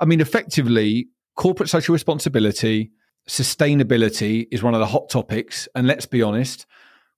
I 0.00 0.04
mean, 0.04 0.20
effectively, 0.20 1.08
corporate 1.36 1.68
social 1.68 1.92
responsibility, 1.92 2.90
sustainability 3.30 4.48
is 4.50 4.60
one 4.60 4.74
of 4.74 4.80
the 4.80 4.86
hot 4.86 5.08
topics. 5.08 5.68
And 5.76 5.86
let's 5.86 6.04
be 6.04 6.20
honest, 6.20 6.66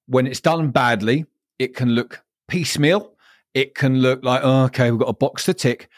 when 0.06 0.26
it's 0.26 0.40
done 0.40 0.70
badly, 0.70 1.24
it 1.58 1.74
can 1.74 1.90
look 1.90 2.22
piecemeal. 2.48 3.14
It 3.54 3.74
can 3.74 4.00
look 4.00 4.22
like, 4.22 4.42
oh, 4.44 4.64
okay, 4.64 4.90
we've 4.90 5.00
got 5.00 5.08
a 5.08 5.14
box 5.14 5.46
to 5.46 5.54
tick. 5.54 5.88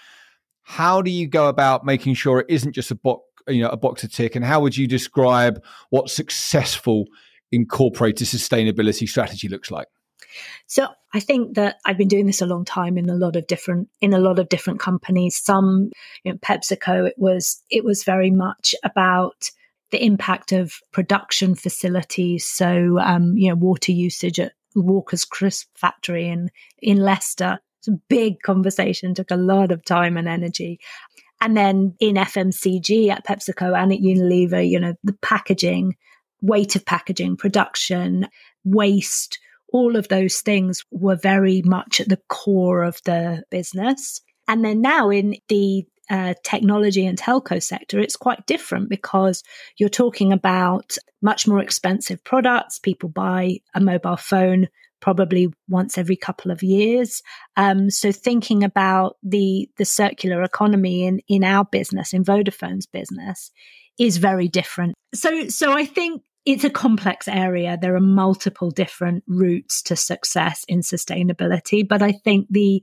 How 0.63 1.03
do 1.03 1.11
you 1.11 1.27
go 1.27 1.49
about 1.49 1.85
making 1.85 2.15
sure 2.15 2.41
it 2.41 2.47
isn't 2.49 2.73
just 2.73 2.93
a 2.93 2.95
box, 2.95 3.23
you 3.49 3.63
know, 3.63 3.69
a 3.71 3.77
box 3.77 4.03
to 4.03 4.09
tick? 4.09 4.37
And 4.37 4.45
how 4.45 4.61
would 4.61 4.77
you 4.77 4.87
describe 4.87 5.63
what 5.91 6.09
successful 6.09 7.07
incorporated 7.51 8.29
sustainability 8.29 9.09
strategy 9.09 9.49
looks 9.49 9.73
like? 9.73 9.89
So 10.67 10.89
I 11.13 11.21
think 11.21 11.55
that 11.55 11.77
I've 11.85 11.99
been 11.99 12.09
doing 12.09 12.27
this 12.27 12.41
a 12.41 12.47
long 12.47 12.65
time 12.65 12.99
in 12.99 13.11
a 13.11 13.15
lot 13.15 13.35
of 13.37 13.47
different 13.49 13.89
in 14.01 14.15
a 14.15 14.19
lot 14.19 14.39
of 14.39 14.49
different 14.49 14.81
companies. 14.81 15.37
Some, 15.37 15.91
you 16.23 16.33
know, 16.33 16.39
PepsiCo, 16.39 17.09
it 17.09 17.15
was 17.19 17.63
it 17.71 17.85
was 17.85 18.05
very 18.05 18.31
much 18.31 18.75
about 18.85 19.51
the 19.91 20.05
impact 20.05 20.53
of 20.53 20.75
production 20.93 21.55
facilities. 21.55 22.45
So, 22.45 22.99
um, 22.99 23.37
you 23.37 23.49
know, 23.49 23.55
water 23.55 23.93
usage 23.93 24.41
at 24.41 24.53
Walker's 24.75 25.25
Crisp 25.25 25.69
factory 25.77 26.29
in, 26.29 26.51
in 26.81 26.99
Leicester. 26.99 27.59
It's 27.81 27.89
a 27.89 28.01
big 28.09 28.41
conversation, 28.43 29.15
took 29.15 29.31
a 29.31 29.37
lot 29.37 29.71
of 29.71 29.85
time 29.85 30.17
and 30.17 30.29
energy. 30.29 30.81
And 31.41 31.57
then 31.57 31.95
in 32.01 32.17
FMCG 32.17 33.11
at 33.11 33.27
PepsiCo 33.27 33.77
and 33.77 33.93
at 33.93 34.01
Unilever, 34.01 34.69
you 34.69 34.81
know, 34.81 34.95
the 35.05 35.13
packaging, 35.21 35.97
weight 36.41 36.77
of 36.77 36.87
packaging, 36.87 37.37
production, 37.37 38.27
waste, 38.65 39.39
all 39.73 39.97
of 39.97 40.09
those 40.09 40.41
things 40.41 40.85
were 40.91 41.17
very 41.17 41.61
much 41.63 42.01
at 42.01 42.09
the 42.09 42.21
core 42.29 42.83
of 42.85 42.99
the 43.05 43.43
business. 43.51 44.21
And 44.47 44.65
then 44.65 44.81
now 44.81 45.11
in 45.11 45.37
the 45.49 45.85
uh, 46.11 46.35
technology 46.43 47.07
and 47.07 47.19
telco 47.19 47.63
sector, 47.63 47.99
it's 47.99 48.17
quite 48.17 48.47
different 48.47 48.89
because 48.89 49.43
you're 49.79 49.89
talking 49.89 50.33
about 50.33 50.97
much 51.23 51.47
more 51.47 51.61
expensive 51.61 52.23
products. 52.25 52.79
People 52.79 53.09
buy 53.09 53.59
a 53.75 53.81
mobile 53.81 54.17
phone 54.17 54.69
probably 55.01 55.49
once 55.69 55.99
every 55.99 56.17
couple 56.17 56.51
of 56.51 56.63
years. 56.63 57.23
Um, 57.57 57.91
so 57.91 58.11
thinking 58.11 58.65
about 58.65 59.17
the 59.23 59.69
the 59.77 59.85
circular 59.85 60.43
economy 60.43 61.05
in 61.05 61.21
in 61.29 61.45
our 61.45 61.65
business, 61.65 62.13
in 62.13 62.25
Vodafone's 62.25 62.87
business, 62.87 63.51
is 63.99 64.17
very 64.17 64.49
different. 64.49 64.95
So 65.15 65.49
so 65.49 65.73
I 65.73 65.85
think 65.85 66.23
it's 66.47 66.65
a 66.65 66.71
complex 66.71 67.27
area. 67.29 67.79
There 67.81 67.95
are 67.95 68.01
multiple 68.01 68.71
different 68.71 69.25
routes 69.27 69.83
to 69.83 69.97
success 69.97 70.65
in 70.69 70.81
sustainability, 70.81 71.87
but 71.87 72.03
I 72.03 72.13
think 72.13 72.47
the 72.51 72.83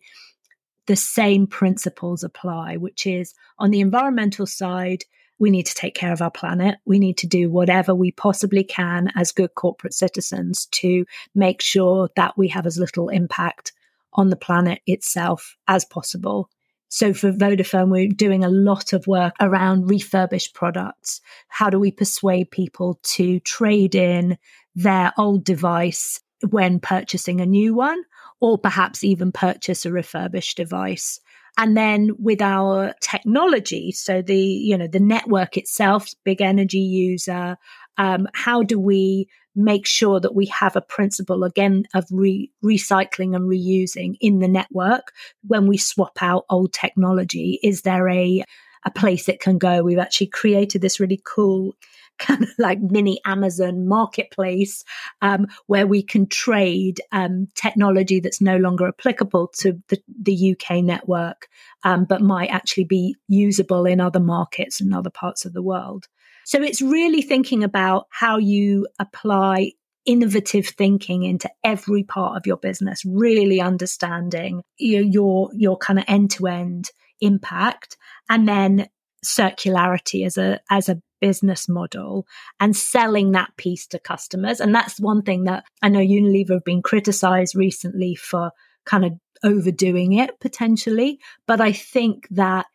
the 0.88 0.96
same 0.96 1.48
principles 1.48 2.24
apply, 2.24 2.78
which 2.78 3.06
is 3.06 3.34
on 3.60 3.72
the 3.72 3.82
environmental 3.82 4.46
side, 4.46 5.04
we 5.40 5.50
need 5.50 5.66
to 5.66 5.76
take 5.76 5.96
care 5.96 6.14
of 6.14 6.22
our 6.22 6.32
planet. 6.32 6.76
We 6.86 7.00
need 7.00 7.18
to 7.18 7.28
do 7.28 7.50
whatever 7.50 7.96
we 7.96 8.12
possibly 8.12 8.64
can 8.64 9.10
as 9.16 9.32
good 9.32 9.56
corporate 9.56 9.94
citizens 9.94 10.68
to 10.74 11.06
make 11.34 11.62
sure 11.62 12.10
that 12.16 12.38
we 12.38 12.50
have 12.50 12.68
as 12.68 12.78
little 12.78 13.10
impact 13.10 13.74
on 14.14 14.30
the 14.30 14.36
planet 14.36 14.82
itself 14.86 15.56
as 15.68 15.84
possible. 15.86 16.50
So 16.90 17.14
for 17.14 17.32
Vodafone, 17.32 17.90
we're 17.90 18.10
doing 18.10 18.44
a 18.44 18.50
lot 18.50 18.94
of 18.94 19.08
work 19.08 19.34
around 19.40 19.90
refurbished 19.90 20.54
products. 20.54 21.22
How 21.48 21.70
do 21.70 21.80
we 21.80 21.90
persuade 21.90 22.52
people 22.52 23.00
to 23.16 23.40
trade 23.40 23.96
in 23.96 24.38
their 24.76 25.14
old 25.18 25.44
device 25.44 26.20
when 26.50 26.80
purchasing 26.80 27.42
a 27.42 27.46
new 27.46 27.74
one? 27.74 28.04
or 28.42 28.58
perhaps 28.58 29.04
even 29.04 29.32
purchase 29.32 29.86
a 29.86 29.92
refurbished 29.92 30.58
device. 30.58 31.22
And 31.58 31.78
then 31.78 32.12
with 32.18 32.42
our 32.42 32.94
technology, 33.02 33.92
so 33.92 34.22
the, 34.22 34.36
you 34.36 34.78
know, 34.78 34.88
the 34.88 35.00
network 35.00 35.58
itself, 35.58 36.10
big 36.26 36.42
energy 36.42 36.80
user, 36.80 37.58
um, 37.98 38.28
how 38.34 38.64
do 38.64 38.80
we 38.80 39.28
make 39.54 39.86
sure 39.86 40.20
that 40.20 40.34
we 40.34 40.46
have 40.48 40.76
a 40.76 40.82
principle 40.82 41.44
again 41.44 41.84
of 41.94 42.06
re- 42.10 42.50
recycling 42.64 43.36
and 43.36 43.50
reusing 43.50 44.16
in 44.22 44.40
the 44.40 44.48
network 44.48 45.12
when 45.46 45.68
we 45.68 45.78
swap 45.78 46.18
out 46.22 46.46
old 46.50 46.74
technology? 46.74 47.60
Is 47.62 47.82
there 47.82 48.10
a, 48.10 48.44
a 48.86 48.92
place 48.92 49.30
it 49.30 49.40
can 49.40 49.58
go? 49.58 49.84
We've 49.84 50.00
actually 50.00 50.28
created 50.28 50.82
this 50.82 51.00
really 51.00 51.22
cool 51.24 51.76
kind 52.22 52.44
of 52.44 52.50
like 52.60 52.80
mini 52.80 53.20
Amazon 53.26 53.88
marketplace 53.88 54.84
um, 55.22 55.48
where 55.68 55.88
we 55.88 56.04
can 56.04 56.28
trade 56.28 57.02
um, 57.12 57.48
technology 57.56 58.20
that's 58.20 58.42
no 58.42 58.58
longer 58.58 58.88
applicable 58.88 59.48
to 59.60 59.82
the, 59.90 60.00
the 60.22 60.56
UK 60.56 60.84
network, 60.84 61.48
um, 61.84 62.06
but 62.06 62.22
might 62.22 62.50
actually 62.50 62.84
be 62.84 63.16
usable 63.28 63.86
in 63.86 64.00
other 64.00 64.20
markets 64.20 64.80
and 64.80 64.94
other 64.94 65.10
parts 65.10 65.46
of 65.46 65.54
the 65.54 65.64
world. 65.64 66.08
So 66.46 66.62
it's 66.62 66.82
really 66.82 67.22
thinking 67.22 67.64
about 67.64 68.08
how 68.10 68.38
you 68.38 68.88
apply 69.00 69.72
innovative 70.06 70.68
thinking 70.68 71.24
into 71.24 71.50
every 71.64 72.04
part 72.04 72.36
of 72.36 72.48
your 72.48 72.58
business, 72.58 73.04
really 73.06 73.62
understanding 73.62 74.64
your 74.78 75.04
your, 75.04 75.50
your 75.54 75.78
kind 75.78 76.00
of 76.00 76.06
end 76.08 76.32
to 76.32 76.48
end 76.48 76.90
impact, 77.22 77.98
and 78.30 78.48
then 78.48 78.90
circularity 79.24 80.26
as 80.26 80.38
a 80.38 80.60
as 80.70 80.90
a 80.90 81.02
business 81.22 81.70
model 81.70 82.26
and 82.60 82.76
selling 82.76 83.32
that 83.32 83.56
piece 83.56 83.86
to 83.88 84.00
customers. 84.00 84.60
And 84.60 84.74
that's 84.74 85.00
one 85.00 85.22
thing 85.22 85.44
that 85.44 85.64
I 85.82 85.90
know 85.90 86.00
Unilever 86.00 86.56
have 86.56 86.66
been 86.66 86.82
criticized 86.82 87.56
recently 87.56 88.16
for 88.16 88.52
kind 88.86 89.06
of 89.06 89.14
overdoing 89.44 90.14
it 90.14 90.40
potentially. 90.40 91.20
But 91.48 91.62
I 91.62 91.72
think 91.72 92.28
that 92.32 92.66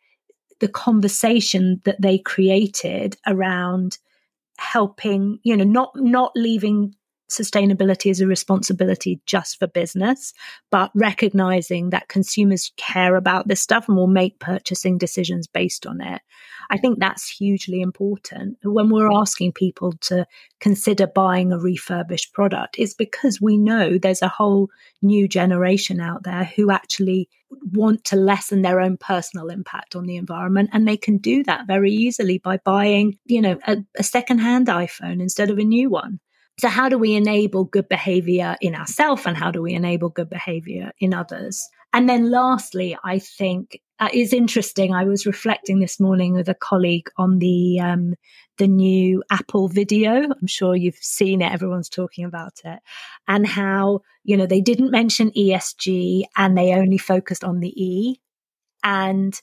the 0.59 0.67
conversation 0.67 1.81
that 1.85 2.01
they 2.01 2.17
created 2.17 3.17
around 3.27 3.97
helping, 4.57 5.39
you 5.43 5.55
know, 5.55 5.63
not 5.63 5.91
not 5.95 6.31
leaving 6.35 6.95
sustainability 7.29 8.09
as 8.09 8.21
a 8.21 8.27
responsibility 8.27 9.19
just 9.25 9.59
for 9.59 9.67
business, 9.67 10.33
but 10.71 10.91
recognizing 10.93 11.89
that 11.89 12.07
consumers 12.07 12.71
care 12.77 13.15
about 13.15 13.47
this 13.47 13.61
stuff 13.61 13.87
and 13.87 13.97
will 13.97 14.07
make 14.07 14.39
purchasing 14.39 14.97
decisions 14.97 15.47
based 15.47 15.85
on 15.85 16.01
it. 16.01 16.21
I 16.69 16.77
think 16.77 16.99
that's 16.99 17.29
hugely 17.29 17.81
important. 17.81 18.57
When 18.63 18.89
we're 18.89 19.11
asking 19.11 19.53
people 19.53 19.93
to 20.01 20.25
consider 20.59 21.07
buying 21.07 21.51
a 21.51 21.59
refurbished 21.59 22.33
product, 22.33 22.75
it's 22.77 22.93
because 22.93 23.41
we 23.41 23.57
know 23.57 23.97
there's 23.97 24.21
a 24.21 24.27
whole 24.27 24.69
new 25.01 25.27
generation 25.27 25.99
out 26.01 26.23
there 26.23 26.45
who 26.55 26.71
actually 26.71 27.29
want 27.71 28.03
to 28.05 28.15
lessen 28.15 28.61
their 28.61 28.81
own 28.81 28.97
personal 28.97 29.49
impact 29.49 29.95
on 29.95 30.05
the 30.05 30.17
environment. 30.17 30.69
And 30.73 30.87
they 30.87 30.97
can 30.97 31.17
do 31.17 31.43
that 31.43 31.67
very 31.67 31.91
easily 31.91 32.39
by 32.39 32.57
buying, 32.57 33.17
you 33.25 33.41
know, 33.41 33.57
a, 33.65 33.77
a 33.97 34.03
secondhand 34.03 34.67
iPhone 34.67 35.21
instead 35.21 35.49
of 35.49 35.57
a 35.57 35.63
new 35.63 35.89
one. 35.89 36.19
So, 36.59 36.69
how 36.69 36.89
do 36.89 36.97
we 36.97 37.15
enable 37.15 37.65
good 37.65 37.87
behavior 37.87 38.55
in 38.61 38.73
ourselves 38.73 39.25
and 39.25 39.37
how 39.37 39.51
do 39.51 39.61
we 39.61 39.73
enable 39.73 40.09
good 40.09 40.29
behavior 40.29 40.91
in 40.99 41.13
others? 41.13 41.67
And 41.93 42.09
then, 42.09 42.31
lastly, 42.31 42.97
I 43.03 43.19
think 43.19 43.79
uh, 43.99 44.09
it's 44.11 44.33
interesting. 44.33 44.93
I 44.93 45.03
was 45.03 45.25
reflecting 45.27 45.79
this 45.79 45.99
morning 45.99 46.33
with 46.33 46.49
a 46.49 46.55
colleague 46.55 47.09
on 47.17 47.37
the 47.39 47.79
um, 47.79 48.15
the 48.57 48.67
new 48.67 49.23
Apple 49.29 49.67
video. 49.67 50.23
I'm 50.23 50.47
sure 50.47 50.75
you've 50.75 50.95
seen 50.95 51.41
it. 51.41 51.51
Everyone's 51.51 51.89
talking 51.89 52.25
about 52.25 52.59
it, 52.65 52.79
and 53.27 53.45
how 53.45 54.01
you 54.23 54.35
know 54.35 54.47
they 54.47 54.61
didn't 54.61 54.91
mention 54.91 55.31
ESG 55.31 56.23
and 56.35 56.57
they 56.57 56.73
only 56.73 56.97
focused 56.97 57.43
on 57.43 57.59
the 57.59 57.73
E. 57.81 58.19
And 58.83 59.39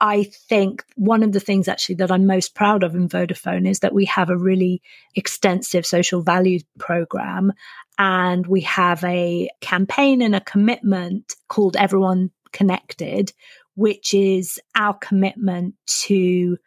I 0.00 0.24
think 0.24 0.84
one 0.94 1.22
of 1.22 1.32
the 1.32 1.40
things 1.40 1.66
actually 1.66 1.96
that 1.96 2.12
I'm 2.12 2.26
most 2.26 2.54
proud 2.54 2.82
of 2.82 2.94
in 2.94 3.08
Vodafone 3.08 3.68
is 3.68 3.80
that 3.80 3.94
we 3.94 4.04
have 4.04 4.30
a 4.30 4.36
really 4.36 4.80
extensive 5.16 5.84
social 5.84 6.22
value 6.22 6.60
program 6.78 7.52
and 7.98 8.46
we 8.46 8.60
have 8.60 9.02
a 9.02 9.50
campaign 9.60 10.22
and 10.22 10.36
a 10.36 10.40
commitment 10.40 11.34
called 11.48 11.76
Everyone 11.76 12.30
Connected, 12.52 13.32
which 13.74 14.14
is 14.14 14.60
our 14.76 14.94
commitment 14.94 15.74
to 15.86 16.58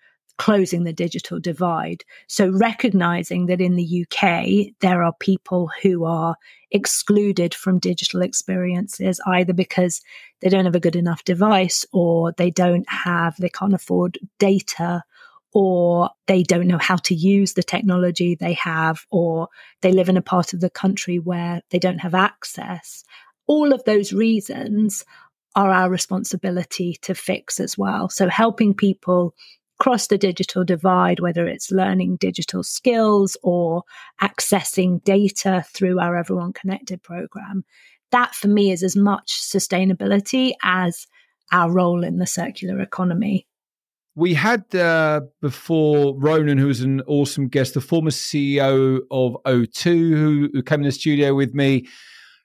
closing 0.41 0.85
the 0.85 0.91
digital 0.91 1.39
divide. 1.39 2.03
So 2.25 2.49
recognizing 2.49 3.45
that 3.45 3.61
in 3.61 3.75
the 3.75 4.07
UK, 4.07 4.73
there 4.79 5.03
are 5.03 5.13
people 5.19 5.69
who 5.83 6.03
are 6.03 6.35
excluded 6.71 7.53
from 7.53 7.77
digital 7.77 8.23
experiences, 8.23 9.21
either 9.27 9.53
because 9.53 10.01
they 10.39 10.49
don't 10.49 10.65
have 10.65 10.73
a 10.73 10.79
good 10.79 10.95
enough 10.95 11.23
device 11.25 11.85
or 11.93 12.33
they 12.37 12.49
don't 12.49 12.89
have, 12.89 13.35
they 13.37 13.49
can't 13.49 13.75
afford 13.75 14.17
data 14.39 15.03
or 15.53 16.09
they 16.25 16.41
don't 16.41 16.65
know 16.65 16.79
how 16.79 16.95
to 16.95 17.13
use 17.13 17.53
the 17.53 17.61
technology 17.61 18.33
they 18.33 18.53
have, 18.53 19.05
or 19.11 19.47
they 19.81 19.91
live 19.91 20.09
in 20.09 20.17
a 20.17 20.23
part 20.23 20.53
of 20.53 20.59
the 20.59 20.71
country 20.71 21.19
where 21.19 21.61
they 21.69 21.77
don't 21.77 21.99
have 21.99 22.15
access. 22.15 23.03
All 23.45 23.73
of 23.73 23.83
those 23.83 24.11
reasons 24.11 25.05
are 25.55 25.69
our 25.69 25.89
responsibility 25.89 26.97
to 27.03 27.13
fix 27.13 27.59
as 27.59 27.77
well. 27.77 28.09
So 28.09 28.27
helping 28.27 28.73
people 28.73 29.35
cross 29.81 30.05
the 30.05 30.17
digital 30.17 30.63
divide, 30.63 31.19
whether 31.19 31.47
it's 31.47 31.71
learning 31.71 32.15
digital 32.17 32.61
skills 32.61 33.35
or 33.41 33.81
accessing 34.21 35.03
data 35.03 35.65
through 35.73 35.99
our 35.99 36.15
Everyone 36.15 36.53
Connected 36.53 37.01
program. 37.01 37.65
That 38.11 38.35
for 38.35 38.47
me 38.47 38.69
is 38.71 38.83
as 38.83 38.95
much 38.95 39.41
sustainability 39.41 40.53
as 40.61 41.07
our 41.51 41.71
role 41.71 42.03
in 42.03 42.19
the 42.19 42.27
circular 42.27 42.79
economy. 42.79 43.47
We 44.13 44.35
had 44.35 44.75
uh, 44.75 45.21
before 45.41 46.15
Ronan, 46.15 46.59
who 46.59 46.67
was 46.67 46.81
an 46.81 47.01
awesome 47.07 47.47
guest, 47.47 47.73
the 47.73 47.81
former 47.81 48.11
CEO 48.11 48.99
of 49.09 49.35
O2, 49.47 49.83
who, 49.83 50.49
who 50.53 50.61
came 50.61 50.81
in 50.81 50.85
the 50.85 50.91
studio 50.91 51.33
with 51.33 51.55
me, 51.55 51.87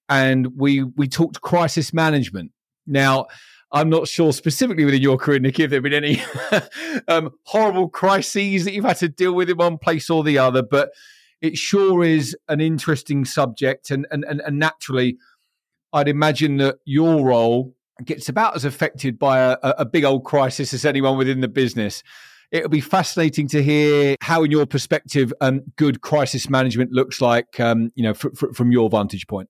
and 0.08 0.56
we 0.56 0.84
we 0.84 1.06
talked 1.06 1.42
crisis 1.42 1.92
management. 1.92 2.52
Now, 2.86 3.26
I'm 3.72 3.90
not 3.90 4.08
sure 4.08 4.32
specifically 4.32 4.84
within 4.84 5.02
your 5.02 5.18
career, 5.18 5.40
Nick, 5.40 5.58
if 5.58 5.70
there 5.70 5.78
have 5.78 5.82
been 5.82 5.92
any 5.92 6.22
um, 7.08 7.30
horrible 7.44 7.88
crises 7.88 8.64
that 8.64 8.72
you've 8.72 8.84
had 8.84 8.98
to 8.98 9.08
deal 9.08 9.32
with 9.32 9.50
in 9.50 9.56
one 9.56 9.78
place 9.78 10.08
or 10.08 10.22
the 10.22 10.38
other, 10.38 10.62
but 10.62 10.90
it 11.40 11.58
sure 11.58 12.04
is 12.04 12.36
an 12.48 12.60
interesting 12.60 13.24
subject. 13.24 13.90
And, 13.90 14.06
and, 14.10 14.24
and, 14.24 14.40
and 14.40 14.58
naturally, 14.58 15.18
I'd 15.92 16.08
imagine 16.08 16.58
that 16.58 16.76
your 16.84 17.24
role 17.24 17.74
gets 18.04 18.28
about 18.28 18.54
as 18.54 18.64
affected 18.64 19.18
by 19.18 19.38
a, 19.38 19.56
a 19.62 19.84
big 19.84 20.04
old 20.04 20.24
crisis 20.24 20.72
as 20.72 20.84
anyone 20.84 21.18
within 21.18 21.40
the 21.40 21.48
business. 21.48 22.02
It'll 22.52 22.68
be 22.68 22.80
fascinating 22.80 23.48
to 23.48 23.62
hear 23.62 24.14
how, 24.20 24.44
in 24.44 24.52
your 24.52 24.66
perspective, 24.66 25.32
um, 25.40 25.62
good 25.74 26.02
crisis 26.02 26.48
management 26.48 26.92
looks 26.92 27.20
like, 27.20 27.58
um, 27.58 27.90
you 27.96 28.04
know, 28.04 28.14
fr- 28.14 28.34
fr- 28.36 28.52
from 28.52 28.70
your 28.70 28.88
vantage 28.88 29.26
point 29.26 29.48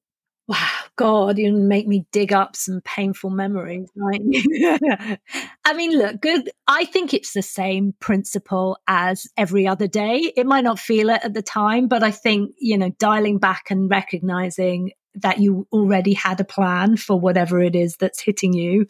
wow, 0.49 0.69
God, 0.97 1.39
you 1.39 1.53
make 1.53 1.87
me 1.87 2.07
dig 2.11 2.33
up 2.33 2.57
some 2.57 2.81
painful 2.83 3.31
memories. 3.31 3.89
Right? 3.95 4.21
I 5.65 5.75
mean, 5.75 5.97
look, 5.97 6.21
good. 6.21 6.51
I 6.67 6.87
think 6.87 7.13
it's 7.13 7.33
the 7.33 7.43
same 7.43 7.95
principle 8.01 8.79
as 8.89 9.27
every 9.37 9.67
other 9.69 9.87
day. 9.87 10.33
It 10.37 10.47
might 10.47 10.65
not 10.65 10.79
feel 10.79 11.11
it 11.11 11.21
at 11.23 11.35
the 11.35 11.43
time, 11.43 11.87
but 11.89 12.03
I 12.03 12.11
think, 12.11 12.55
you 12.59 12.79
know, 12.79 12.91
dialing 12.99 13.39
back 13.39 13.71
and 13.71 13.91
recognizing 13.91 14.93
that 15.17 15.39
you 15.39 15.67
already 15.73 16.15
had 16.15 16.41
a 16.41 16.45
plan 16.45 16.97
for 16.97 17.19
whatever 17.19 17.61
it 17.61 17.75
is 17.75 17.97
that's 17.97 18.21
hitting 18.21 18.53
you 18.53 18.87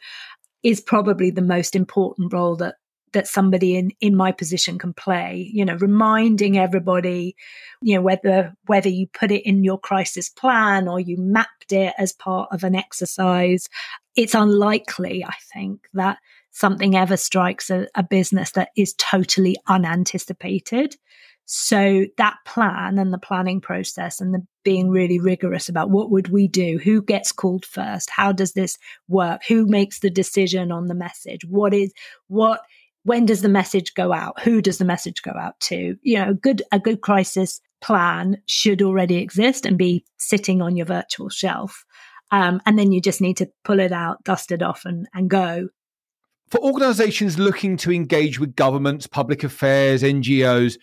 is 0.62 0.80
probably 0.80 1.30
the 1.30 1.42
most 1.42 1.76
important 1.76 2.32
role 2.32 2.56
that 2.56 2.76
that 3.12 3.26
somebody 3.26 3.76
in 3.76 3.90
in 4.00 4.16
my 4.16 4.32
position 4.32 4.78
can 4.78 4.92
play 4.92 5.50
you 5.52 5.64
know 5.64 5.76
reminding 5.76 6.58
everybody 6.58 7.36
you 7.82 7.94
know 7.94 8.02
whether 8.02 8.54
whether 8.66 8.88
you 8.88 9.06
put 9.06 9.30
it 9.30 9.46
in 9.46 9.64
your 9.64 9.78
crisis 9.78 10.28
plan 10.28 10.88
or 10.88 11.00
you 11.00 11.16
mapped 11.18 11.72
it 11.72 11.94
as 11.98 12.12
part 12.12 12.48
of 12.52 12.64
an 12.64 12.74
exercise 12.74 13.68
it's 14.16 14.34
unlikely 14.34 15.24
i 15.24 15.34
think 15.52 15.80
that 15.94 16.18
something 16.50 16.96
ever 16.96 17.16
strikes 17.16 17.70
a, 17.70 17.86
a 17.94 18.02
business 18.02 18.52
that 18.52 18.70
is 18.76 18.94
totally 18.94 19.56
unanticipated 19.68 20.96
so 21.46 22.06
that 22.18 22.36
plan 22.44 22.98
and 22.98 23.12
the 23.12 23.18
planning 23.18 23.60
process 23.60 24.20
and 24.20 24.34
the 24.34 24.44
being 24.64 24.90
really 24.90 25.20
rigorous 25.20 25.68
about 25.68 25.90
what 25.90 26.10
would 26.10 26.28
we 26.28 26.48
do? 26.48 26.78
Who 26.82 27.00
gets 27.00 27.30
called 27.30 27.64
first? 27.64 28.10
How 28.10 28.32
does 28.32 28.54
this 28.54 28.76
work? 29.06 29.42
Who 29.46 29.64
makes 29.64 30.00
the 30.00 30.10
decision 30.10 30.72
on 30.72 30.88
the 30.88 30.94
message? 30.94 31.44
What 31.44 31.72
is, 31.72 31.92
what 32.26 32.62
when 33.06 33.24
does 33.24 33.40
the 33.40 33.48
message 33.48 33.94
go 33.94 34.12
out? 34.12 34.40
Who 34.42 34.60
does 34.60 34.78
the 34.78 34.84
message 34.84 35.22
go 35.22 35.30
out 35.30 35.58
to? 35.60 35.96
You 36.02 36.18
know, 36.18 36.30
a 36.30 36.34
good 36.34 36.62
a 36.72 36.80
good 36.80 37.00
crisis 37.00 37.60
plan 37.80 38.42
should 38.46 38.82
already 38.82 39.18
exist 39.18 39.64
and 39.64 39.78
be 39.78 40.04
sitting 40.18 40.60
on 40.60 40.76
your 40.76 40.86
virtual 40.86 41.28
shelf. 41.28 41.84
Um, 42.32 42.60
and 42.66 42.76
then 42.76 42.90
you 42.90 43.00
just 43.00 43.20
need 43.20 43.36
to 43.36 43.48
pull 43.62 43.78
it 43.78 43.92
out, 43.92 44.24
dust 44.24 44.50
it 44.50 44.60
off, 44.60 44.84
and, 44.84 45.06
and 45.14 45.30
go. 45.30 45.68
For 46.50 46.58
organizations 46.58 47.38
looking 47.38 47.76
to 47.78 47.92
engage 47.92 48.40
with 48.40 48.56
governments, 48.56 49.06
public 49.06 49.44
affairs, 49.44 50.02
NGOs, 50.02 50.76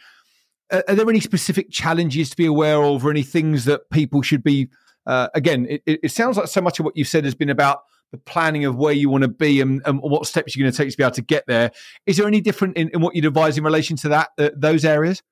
are, 0.72 0.96
there 0.96 1.10
any 1.10 1.20
specific 1.20 1.72
challenges 1.72 2.30
to 2.30 2.38
be 2.38 2.46
aware 2.46 2.82
of 2.82 3.06
or 3.06 3.12
any 3.12 3.24
things 3.24 3.66
that 3.66 3.90
people 3.92 4.22
should 4.22 4.44
be? 4.44 4.70
Uh, 5.06 5.28
again, 5.36 5.68
it, 5.70 5.82
it 5.86 6.12
sounds 6.12 6.38
like 6.38 6.48
so 6.48 6.62
much 6.62 6.80
of 6.80 6.86
what 6.86 6.96
you've 6.96 7.10
said 7.10 7.26
has 7.26 7.36
been 7.36 7.50
about 7.50 7.82
the 8.14 8.18
planning 8.20 8.64
of 8.64 8.76
where 8.76 8.94
you 8.94 9.10
want 9.10 9.24
to 9.24 9.28
be 9.28 9.60
and, 9.60 9.82
and, 9.88 10.00
what 10.00 10.28
steps 10.28 10.56
you're 10.56 10.64
going 10.64 10.72
to 10.72 10.78
take 10.78 10.92
to 10.92 10.96
be 10.96 11.04
able 11.04 11.16
to 11.16 11.24
get 11.24 11.44
there. 11.48 11.72
Is 12.06 12.18
there 12.18 12.28
any 12.28 12.42
different 12.42 12.78
in, 12.78 12.90
in 12.90 13.02
what 13.02 13.16
you'd 13.16 13.26
advise 13.26 13.58
in 13.58 13.64
relation 13.64 13.98
to 13.98 14.10
that 14.10 14.30
uh, 14.38 14.52
those 14.56 14.86
areas? 14.86 15.24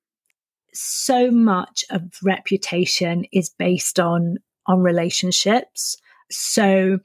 So 0.74 1.30
much 1.30 1.84
of 1.90 2.02
reputation 2.24 3.24
is 3.32 3.50
based 3.50 4.00
on 4.00 4.38
on 4.66 4.80
relationships. 4.80 5.96
So 6.28 6.98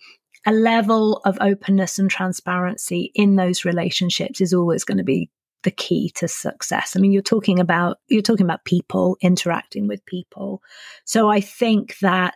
a 0.47 0.51
level 0.51 1.17
of 1.25 1.37
openness 1.41 1.99
and 1.99 2.09
transparency 2.09 3.11
in 3.13 3.35
those 3.35 3.63
relationships 3.63 4.41
is 4.41 4.55
always 4.55 4.83
going 4.83 4.97
to 4.97 5.03
be 5.03 5.29
the 5.61 5.69
key 5.69 6.11
to 6.15 6.27
success. 6.27 6.95
I 6.95 6.99
mean, 6.99 7.11
you're 7.11 7.21
talking 7.21 7.59
about 7.59 7.97
you're 8.07 8.23
talking 8.23 8.47
about 8.47 8.65
people 8.65 9.15
interacting 9.21 9.87
with 9.87 10.03
people. 10.07 10.63
So 11.05 11.29
I 11.29 11.39
think 11.39 11.99
that 11.99 12.33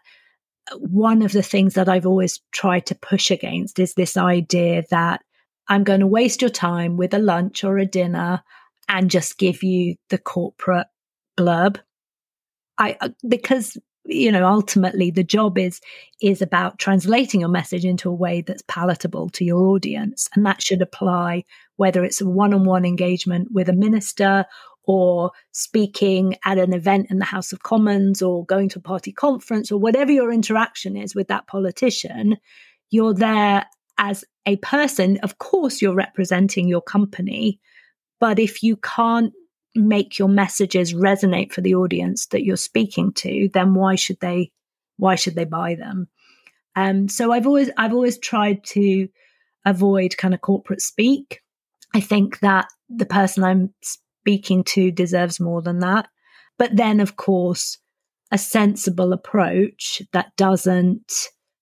one 0.78 1.22
of 1.22 1.32
the 1.32 1.44
things 1.44 1.74
that 1.74 1.90
I've 1.90 2.06
always 2.06 2.40
tried 2.52 2.86
to 2.88 2.96
push 2.96 3.32
against 3.32 3.80
is 3.80 3.94
this 3.94 4.18
idea 4.18 4.84
that 4.90 5.22
I'm 5.68 5.84
going 5.84 6.00
to 6.02 6.08
waste 6.08 6.42
your 6.42 6.50
time 6.50 6.98
with 6.98 7.14
a 7.14 7.20
lunch 7.20 7.64
or 7.64 7.78
a 7.78 7.86
dinner 7.86 8.44
and 8.90 9.10
just 9.10 9.38
give 9.38 9.64
you 9.64 9.96
the 10.10 10.18
corporate 10.18 10.88
blurb. 11.38 11.80
I 12.78 12.98
uh, 13.02 13.10
because 13.28 13.78
you 14.06 14.32
know 14.32 14.46
ultimately 14.48 15.12
the 15.12 15.24
job 15.24 15.58
is 15.58 15.80
is 16.22 16.42
about 16.42 16.80
translating 16.80 17.42
your 17.42 17.50
message 17.50 17.86
into 17.86 18.10
a 18.10 18.14
way 18.14 18.42
that's 18.42 18.64
palatable 18.68 19.30
to 19.30 19.46
your 19.46 19.68
audience 19.68 20.28
and 20.36 20.46
that 20.46 20.62
should 20.62 20.82
apply 20.82 21.44
whether 21.76 22.04
it's 22.04 22.22
a 22.22 22.28
one-on-one 22.28 22.84
engagement 22.84 23.50
with 23.52 23.70
a 23.70 23.74
minister 23.74 24.46
or 24.84 25.32
speaking 25.52 26.36
at 26.46 26.58
an 26.58 26.74
event 26.74 27.08
in 27.10 27.20
the 27.20 27.26
House 27.26 27.54
of 27.54 27.64
Commons 27.64 28.22
or 28.22 28.46
going 28.46 28.70
to 28.70 28.80
a 28.80 28.82
party 28.82 29.12
conference 29.12 29.72
or 29.72 29.80
whatever 29.80 30.12
your 30.12 30.32
interaction 30.32 30.98
is 30.98 31.14
with 31.14 31.28
that 31.28 31.48
politician, 31.48 32.38
you're 32.90 33.14
there 33.14 33.66
as 33.98 34.26
a 34.46 34.56
person. 34.58 35.18
Of 35.24 35.38
course, 35.38 35.82
you're 35.82 35.94
representing 35.94 36.68
your 36.68 36.82
company. 36.82 37.60
But 38.20 38.40
if 38.40 38.64
you 38.64 38.78
can't 38.78 39.34
make 39.76 40.20
your 40.20 40.28
messages 40.28 40.94
resonate 40.94 41.54
for 41.54 41.62
the 41.62 41.76
audience 41.76 42.28
that 42.28 42.44
you're 42.44 42.58
speaking 42.58 43.14
to, 43.14 43.50
then 43.54 43.74
why 43.74 43.96
should 43.96 44.20
they 44.20 44.52
why 44.98 45.16
should 45.16 45.36
they 45.36 45.46
buy 45.46 45.76
them? 45.76 46.08
Um, 46.76 47.08
so 47.08 47.32
I've 47.32 47.48
always 47.48 47.70
I've 47.78 47.94
always 47.94 48.18
tried 48.18 48.64
to 48.66 49.08
avoid 49.66 50.18
kind 50.18 50.34
of 50.34 50.42
corporate 50.42 50.82
speak. 50.82 51.42
I 51.94 52.00
think 52.00 52.40
that 52.40 52.68
the 52.90 53.06
person 53.06 53.44
I'm 53.44 53.74
speaking 54.22 54.64
to 54.64 54.92
deserves 54.92 55.40
more 55.40 55.62
than 55.62 55.80
that. 55.80 56.08
But 56.58 56.76
then, 56.76 57.00
of 57.00 57.16
course, 57.16 57.78
a 58.32 58.38
sensible 58.38 59.14
approach 59.14 60.02
that 60.14 60.36
doesn't 60.38 61.12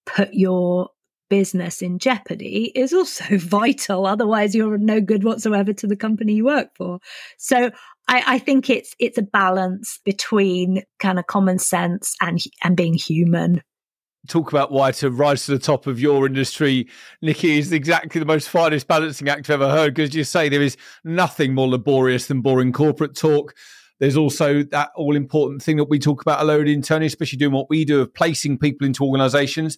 put 0.05 0.33
your 0.33 0.89
business 1.29 1.81
in 1.81 1.99
jeopardy 1.99 2.71
is 2.75 2.91
also 2.91 3.23
vital. 3.37 4.05
Otherwise, 4.05 4.55
you're 4.55 4.77
no 4.77 4.99
good 4.99 5.23
whatsoever 5.23 5.71
to 5.73 5.87
the 5.87 5.95
company 5.95 6.33
you 6.33 6.45
work 6.45 6.69
for. 6.75 6.99
So 7.37 7.71
I, 8.07 8.23
I, 8.25 8.39
think 8.39 8.69
it's 8.69 8.95
it's 8.99 9.17
a 9.17 9.23
balance 9.23 9.99
between 10.03 10.83
kind 10.99 11.19
of 11.19 11.27
common 11.27 11.59
sense 11.59 12.15
and 12.21 12.39
and 12.63 12.75
being 12.75 12.95
human 12.95 13.61
talk 14.27 14.51
about 14.51 14.71
why 14.71 14.91
to 14.91 15.09
rise 15.09 15.45
to 15.45 15.51
the 15.51 15.59
top 15.59 15.87
of 15.87 15.99
your 15.99 16.25
industry, 16.25 16.87
Nicki, 17.21 17.57
is 17.57 17.71
exactly 17.71 18.19
the 18.19 18.25
most 18.25 18.49
finest 18.49 18.87
balancing 18.87 19.29
act 19.29 19.49
I've 19.49 19.61
ever 19.61 19.71
heard. 19.71 19.95
Because 19.95 20.13
you 20.13 20.23
say 20.23 20.49
there 20.49 20.61
is 20.61 20.77
nothing 21.03 21.53
more 21.53 21.67
laborious 21.67 22.27
than 22.27 22.41
boring 22.41 22.73
corporate 22.73 23.15
talk. 23.15 23.55
There's 23.99 24.17
also 24.17 24.63
that 24.63 24.91
all 24.95 25.15
important 25.15 25.61
thing 25.61 25.77
that 25.77 25.89
we 25.89 25.99
talk 25.99 26.21
about 26.21 26.41
a 26.41 26.45
load 26.45 26.67
internally, 26.67 27.07
especially 27.07 27.37
doing 27.37 27.53
what 27.53 27.69
we 27.69 27.85
do 27.85 28.01
of 28.01 28.13
placing 28.13 28.57
people 28.57 28.87
into 28.87 29.03
organizations. 29.03 29.77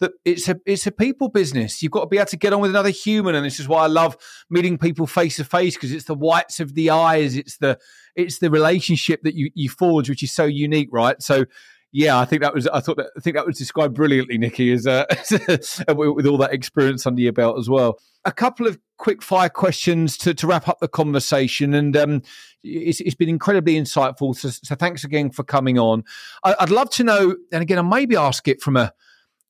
that 0.00 0.12
it's 0.24 0.48
a 0.48 0.56
it's 0.64 0.86
a 0.86 0.92
people 0.92 1.28
business. 1.28 1.82
You've 1.82 1.92
got 1.92 2.02
to 2.02 2.06
be 2.06 2.18
able 2.18 2.26
to 2.26 2.36
get 2.36 2.52
on 2.52 2.60
with 2.60 2.70
another 2.70 2.90
human, 2.90 3.34
and 3.34 3.44
this 3.44 3.58
is 3.58 3.68
why 3.68 3.82
I 3.82 3.86
love 3.88 4.16
meeting 4.48 4.78
people 4.78 5.06
face 5.06 5.36
to 5.36 5.44
face 5.44 5.74
because 5.74 5.92
it's 5.92 6.04
the 6.04 6.14
whites 6.14 6.60
of 6.60 6.74
the 6.74 6.90
eyes, 6.90 7.36
it's 7.36 7.58
the 7.58 7.78
it's 8.14 8.38
the 8.38 8.50
relationship 8.50 9.22
that 9.22 9.34
you 9.34 9.50
you 9.54 9.68
forge, 9.68 10.08
which 10.08 10.22
is 10.22 10.32
so 10.32 10.44
unique, 10.44 10.88
right? 10.92 11.20
So. 11.22 11.44
Yeah, 11.90 12.18
I 12.18 12.26
think 12.26 12.42
that 12.42 12.54
was. 12.54 12.66
I 12.66 12.80
thought 12.80 12.98
that. 12.98 13.10
I 13.16 13.20
think 13.20 13.36
that 13.36 13.46
was 13.46 13.56
described 13.56 13.94
brilliantly, 13.94 14.36
Nicki, 14.36 14.72
as 14.72 14.86
uh, 14.86 15.06
with 15.96 16.26
all 16.26 16.36
that 16.38 16.52
experience 16.52 17.06
under 17.06 17.22
your 17.22 17.32
belt 17.32 17.58
as 17.58 17.70
well. 17.70 17.98
A 18.26 18.32
couple 18.32 18.66
of 18.66 18.78
quick 18.98 19.22
fire 19.22 19.48
questions 19.48 20.18
to, 20.18 20.34
to 20.34 20.46
wrap 20.46 20.68
up 20.68 20.80
the 20.80 20.88
conversation, 20.88 21.72
and 21.72 21.96
um, 21.96 22.22
it's, 22.62 23.00
it's 23.00 23.14
been 23.14 23.30
incredibly 23.30 23.76
insightful. 23.76 24.36
So, 24.36 24.50
so, 24.50 24.74
thanks 24.74 25.02
again 25.02 25.30
for 25.30 25.44
coming 25.44 25.78
on. 25.78 26.04
I, 26.44 26.56
would 26.60 26.70
love 26.70 26.90
to 26.90 27.04
know, 27.04 27.36
and 27.52 27.62
again, 27.62 27.78
I 27.78 27.82
maybe 27.82 28.16
ask 28.16 28.46
it 28.48 28.60
from 28.60 28.76
a 28.76 28.92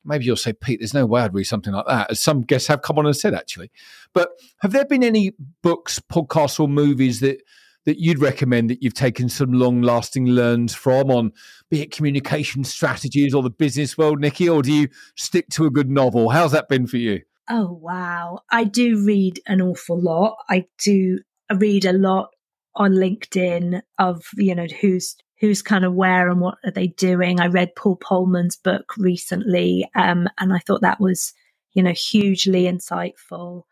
maybe 0.04 0.24
you'll 0.24 0.36
say, 0.36 0.52
Pete, 0.52 0.80
there's 0.80 0.94
no 0.94 1.06
way 1.06 1.22
I'd 1.22 1.34
read 1.34 1.44
something 1.44 1.72
like 1.72 1.86
that, 1.86 2.10
as 2.10 2.20
some 2.20 2.42
guests 2.42 2.68
have 2.68 2.82
come 2.82 2.98
on 2.98 3.06
and 3.06 3.16
said 3.16 3.34
actually. 3.34 3.70
But 4.12 4.30
have 4.60 4.72
there 4.72 4.84
been 4.84 5.02
any 5.02 5.32
books, 5.62 5.98
podcasts, 5.98 6.60
or 6.60 6.68
movies 6.68 7.20
that 7.20 7.42
that 7.88 7.98
you'd 7.98 8.18
recommend 8.18 8.68
that 8.68 8.82
you've 8.82 8.92
taken 8.92 9.30
some 9.30 9.50
long 9.50 9.80
lasting 9.80 10.26
learns 10.26 10.74
from 10.74 11.10
on 11.10 11.32
be 11.70 11.80
it 11.80 11.90
communication 11.90 12.62
strategies 12.62 13.32
or 13.32 13.42
the 13.42 13.48
business 13.48 13.96
world, 13.96 14.20
Nicki, 14.20 14.46
or 14.46 14.60
do 14.60 14.70
you 14.70 14.88
stick 15.16 15.48
to 15.52 15.64
a 15.64 15.70
good 15.70 15.88
novel? 15.88 16.28
How's 16.28 16.52
that 16.52 16.68
been 16.68 16.86
for 16.86 16.98
you? 16.98 17.22
Oh 17.48 17.72
wow. 17.72 18.40
I 18.50 18.64
do 18.64 19.02
read 19.06 19.40
an 19.46 19.62
awful 19.62 19.98
lot. 19.98 20.36
I 20.50 20.66
do 20.84 21.20
read 21.56 21.86
a 21.86 21.94
lot 21.94 22.28
on 22.74 22.92
LinkedIn 22.92 23.80
of, 23.98 24.22
you 24.36 24.54
know, 24.54 24.66
who's 24.82 25.16
who's 25.40 25.62
kind 25.62 25.86
of 25.86 25.94
where 25.94 26.28
and 26.28 26.42
what 26.42 26.58
are 26.64 26.70
they 26.70 26.88
doing. 26.88 27.40
I 27.40 27.46
read 27.46 27.74
Paul 27.74 27.96
Polman's 27.96 28.56
book 28.56 28.92
recently, 28.98 29.88
um, 29.94 30.28
and 30.38 30.52
I 30.52 30.58
thought 30.58 30.82
that 30.82 31.00
was, 31.00 31.32
you 31.72 31.82
know, 31.82 31.92
hugely 31.92 32.64
insightful. 32.64 33.62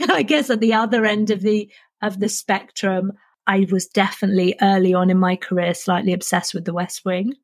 I 0.08 0.22
guess 0.22 0.48
at 0.48 0.60
the 0.60 0.74
other 0.74 1.04
end 1.04 1.30
of 1.30 1.40
the 1.40 1.68
of 2.00 2.20
the 2.20 2.28
spectrum, 2.28 3.12
I 3.46 3.66
was 3.70 3.86
definitely 3.86 4.56
early 4.60 4.94
on 4.94 5.10
in 5.10 5.18
my 5.18 5.36
career 5.36 5.74
slightly 5.74 6.12
obsessed 6.12 6.54
with 6.54 6.64
the 6.64 6.72
West 6.72 7.04
Wing. 7.04 7.34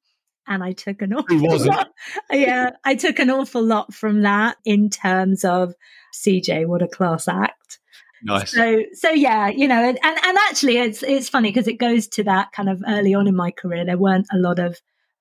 And 0.46 0.64
I 0.64 0.72
took 0.72 1.02
an 1.02 1.14
awful 1.14 1.66
lot. 1.66 1.90
Yeah, 2.30 2.70
I 2.84 2.94
took 2.94 3.18
an 3.18 3.30
awful 3.30 3.62
lot 3.62 3.94
from 3.94 4.22
that 4.22 4.56
in 4.64 4.90
terms 4.90 5.44
of 5.44 5.74
CJ, 6.14 6.66
what 6.66 6.82
a 6.82 6.88
class 6.88 7.28
act. 7.28 7.78
Nice. 8.22 8.52
So, 8.52 8.82
so 8.92 9.10
yeah, 9.10 9.48
you 9.48 9.66
know, 9.66 9.82
and, 9.82 9.98
and, 10.02 10.18
and 10.24 10.38
actually 10.48 10.76
it's, 10.78 11.02
it's 11.02 11.28
funny 11.28 11.50
because 11.50 11.68
it 11.68 11.78
goes 11.78 12.06
to 12.08 12.24
that 12.24 12.52
kind 12.52 12.68
of 12.68 12.82
early 12.86 13.14
on 13.14 13.26
in 13.28 13.36
my 13.36 13.50
career. 13.50 13.84
There 13.84 13.96
weren't 13.96 14.26
a 14.32 14.38
lot 14.38 14.58
of, 14.58 14.78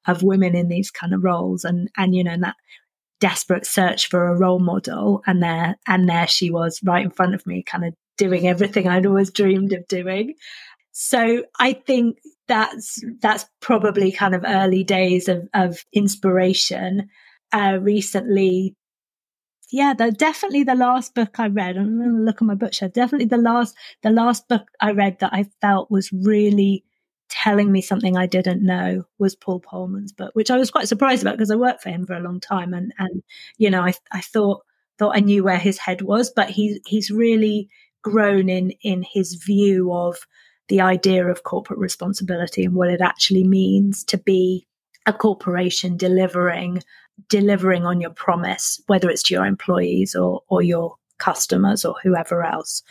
of 0.07 0.23
women 0.23 0.55
in 0.55 0.67
these 0.67 0.91
kind 0.91 1.13
of 1.13 1.23
roles 1.23 1.63
and, 1.63 1.89
and, 1.95 2.15
you 2.15 2.23
know, 2.23 2.31
and 2.31 2.43
that 2.43 2.55
desperate 3.19 3.65
search 3.65 4.07
for 4.09 4.27
a 4.27 4.37
role 4.37 4.59
model. 4.59 5.21
And 5.25 5.41
there, 5.41 5.77
and 5.87 6.09
there 6.09 6.27
she 6.27 6.49
was 6.49 6.79
right 6.83 7.03
in 7.03 7.11
front 7.11 7.35
of 7.35 7.45
me, 7.45 7.63
kind 7.63 7.85
of 7.85 7.93
doing 8.17 8.47
everything 8.47 8.87
I'd 8.87 9.05
always 9.05 9.31
dreamed 9.31 9.73
of 9.73 9.87
doing. 9.87 10.35
So 11.01 11.45
I 11.57 11.73
think 11.73 12.17
that's, 12.49 13.01
that's 13.21 13.45
probably 13.62 14.12
kind 14.12 14.35
of 14.35 14.43
early 14.45 14.83
days 14.83 15.29
of, 15.29 15.47
of 15.53 15.85
inspiration. 15.93 17.09
Uh, 17.53 17.79
recently 17.81 18.75
yeah, 19.71 19.93
the, 19.93 20.12
definitely 20.12 20.63
the 20.63 20.75
last 20.75 21.13
book 21.13 21.39
I 21.39 21.47
read. 21.47 21.77
I'm 21.77 21.97
going 21.97 22.09
to 22.09 22.23
look 22.23 22.41
at 22.41 22.47
my 22.47 22.55
bookshelf. 22.55 22.91
Definitely 22.91 23.27
the 23.27 23.38
last, 23.38 23.75
the 24.01 24.09
last 24.09 24.47
book 24.47 24.67
I 24.81 24.91
read 24.91 25.19
that 25.19 25.31
I 25.31 25.45
felt 25.62 25.91
was 25.91 26.12
really 26.12 26.83
telling 27.29 27.71
me 27.71 27.81
something 27.81 28.17
I 28.17 28.25
didn't 28.25 28.65
know 28.65 29.05
was 29.19 29.35
Paul 29.35 29.59
Polman's 29.59 30.12
book, 30.12 30.31
which 30.33 30.51
I 30.51 30.57
was 30.57 30.71
quite 30.71 30.88
surprised 30.88 31.21
about 31.21 31.38
because 31.38 31.51
I 31.51 31.55
worked 31.55 31.83
for 31.83 31.89
him 31.89 32.05
for 32.05 32.13
a 32.13 32.19
long 32.19 32.39
time, 32.39 32.73
and 32.73 32.91
and 32.97 33.21
you 33.57 33.69
know 33.69 33.83
I 33.83 33.93
I 34.12 34.21
thought 34.21 34.65
thought 34.97 35.15
I 35.15 35.19
knew 35.19 35.43
where 35.43 35.59
his 35.59 35.77
head 35.77 36.01
was, 36.01 36.31
but 36.35 36.49
he's 36.49 36.79
he's 36.88 37.12
really 37.12 37.69
grown 38.01 38.49
in 38.49 38.71
in 38.81 39.03
his 39.03 39.35
view 39.35 39.93
of 39.93 40.17
the 40.69 40.82
idea 40.82 41.27
of 41.27 41.43
corporate 41.43 41.79
responsibility 41.79 42.63
and 42.63 42.75
what 42.75 42.89
it 42.89 43.01
actually 43.01 43.43
means 43.43 44.03
to 44.05 44.17
be 44.17 44.65
a 45.05 45.13
corporation 45.13 45.97
delivering 45.97 46.82
delivering 47.27 47.86
on 47.86 47.99
your 47.99 48.12
promise, 48.12 48.82
whether 48.88 49.10
it's 49.10 49.23
to 49.23 49.34
your 49.34 49.45
employees 49.45 50.15
or, 50.15 50.41
or 50.47 50.62
your 50.62 50.95
customers 51.17 51.84
or 51.84 51.95
whoever 52.01 52.43
else. 52.43 52.82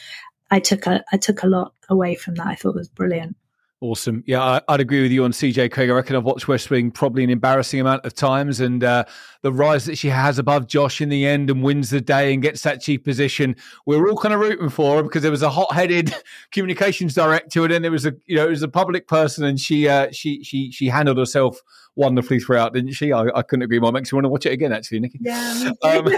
I 0.50 0.60
took 0.60 0.86
a 0.86 1.02
I 1.12 1.16
took 1.16 1.42
a 1.42 1.46
lot 1.46 1.72
away 1.88 2.14
from 2.14 2.34
that. 2.34 2.46
I 2.46 2.54
thought 2.54 2.74
was 2.74 2.88
brilliant. 2.88 3.36
Awesome. 3.80 4.24
Yeah, 4.26 4.42
I, 4.42 4.72
would 4.72 4.80
agree 4.80 5.02
with 5.02 5.12
you 5.12 5.22
on 5.22 5.30
CJ 5.30 5.70
Craig. 5.70 5.88
I 5.88 5.92
reckon 5.92 6.16
I've 6.16 6.24
watched 6.24 6.48
West 6.48 6.68
Wing 6.68 6.90
probably 6.90 7.22
an 7.22 7.30
embarrassing 7.30 7.78
amount 7.78 8.04
of 8.04 8.12
times, 8.12 8.58
and 8.58 8.82
uh, 8.82 9.04
the 9.42 9.52
rise 9.52 9.84
that 9.84 9.96
she 9.96 10.08
has 10.08 10.36
above 10.36 10.66
Josh 10.66 11.00
in 11.00 11.10
the 11.10 11.24
end 11.24 11.48
and 11.48 11.62
wins 11.62 11.90
the 11.90 12.00
day 12.00 12.32
and 12.32 12.42
gets 12.42 12.62
that 12.62 12.80
chief 12.80 13.04
position, 13.04 13.54
we're 13.86 14.10
all 14.10 14.16
kind 14.16 14.34
of 14.34 14.40
rooting 14.40 14.68
for 14.68 14.96
her 14.96 15.02
because 15.04 15.22
there 15.22 15.30
was 15.30 15.42
a 15.42 15.50
hot-headed 15.50 16.12
communications 16.50 17.14
director, 17.14 17.62
and 17.62 17.72
then 17.72 17.82
there 17.82 17.92
was 17.92 18.04
a 18.04 18.12
you 18.26 18.34
know 18.34 18.46
it 18.46 18.50
was 18.50 18.64
a 18.64 18.68
public 18.68 19.06
person, 19.06 19.44
and 19.44 19.60
she 19.60 19.86
uh, 19.86 20.10
she 20.10 20.42
she 20.42 20.72
she 20.72 20.88
handled 20.88 21.18
herself 21.18 21.60
wonderfully 21.94 22.40
throughout, 22.40 22.74
didn't 22.74 22.94
she? 22.94 23.12
I, 23.12 23.26
I 23.32 23.42
couldn't 23.42 23.62
agree 23.62 23.78
more. 23.78 23.92
Makes 23.92 24.12
me 24.12 24.16
want 24.16 24.24
to 24.24 24.30
watch 24.30 24.44
it 24.44 24.52
again, 24.52 24.72
actually, 24.72 24.98
Nicki. 24.98 25.20
Yeah. 25.22 25.70
Um, 25.84 26.08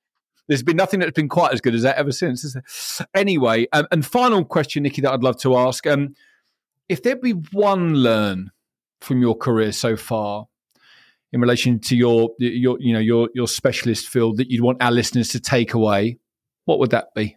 there's 0.48 0.62
been 0.62 0.76
nothing 0.76 1.00
that's 1.00 1.12
been 1.12 1.28
quite 1.28 1.52
as 1.52 1.60
good 1.60 1.74
as 1.74 1.82
that 1.82 1.98
ever 1.98 2.12
since. 2.12 2.56
Anyway, 3.14 3.66
um, 3.74 3.86
and 3.90 4.06
final 4.06 4.42
question, 4.42 4.84
Nicki, 4.84 5.02
that 5.02 5.12
I'd 5.12 5.22
love 5.22 5.38
to 5.42 5.58
ask. 5.58 5.86
Um, 5.86 6.14
if 6.90 7.04
there'd 7.04 7.20
be 7.20 7.30
one 7.52 7.94
learn 7.94 8.50
from 9.00 9.22
your 9.22 9.36
career 9.36 9.70
so 9.70 9.96
far 9.96 10.46
in 11.32 11.40
relation 11.40 11.78
to 11.78 11.96
your 11.96 12.30
your 12.38 12.76
you 12.80 12.92
know 12.92 12.98
your 12.98 13.30
your 13.32 13.46
specialist 13.46 14.08
field 14.08 14.38
that 14.38 14.50
you'd 14.50 14.62
want 14.62 14.82
our 14.82 14.90
listeners 14.90 15.28
to 15.28 15.40
take 15.40 15.72
away, 15.72 16.18
what 16.64 16.80
would 16.80 16.90
that 16.90 17.14
be? 17.14 17.36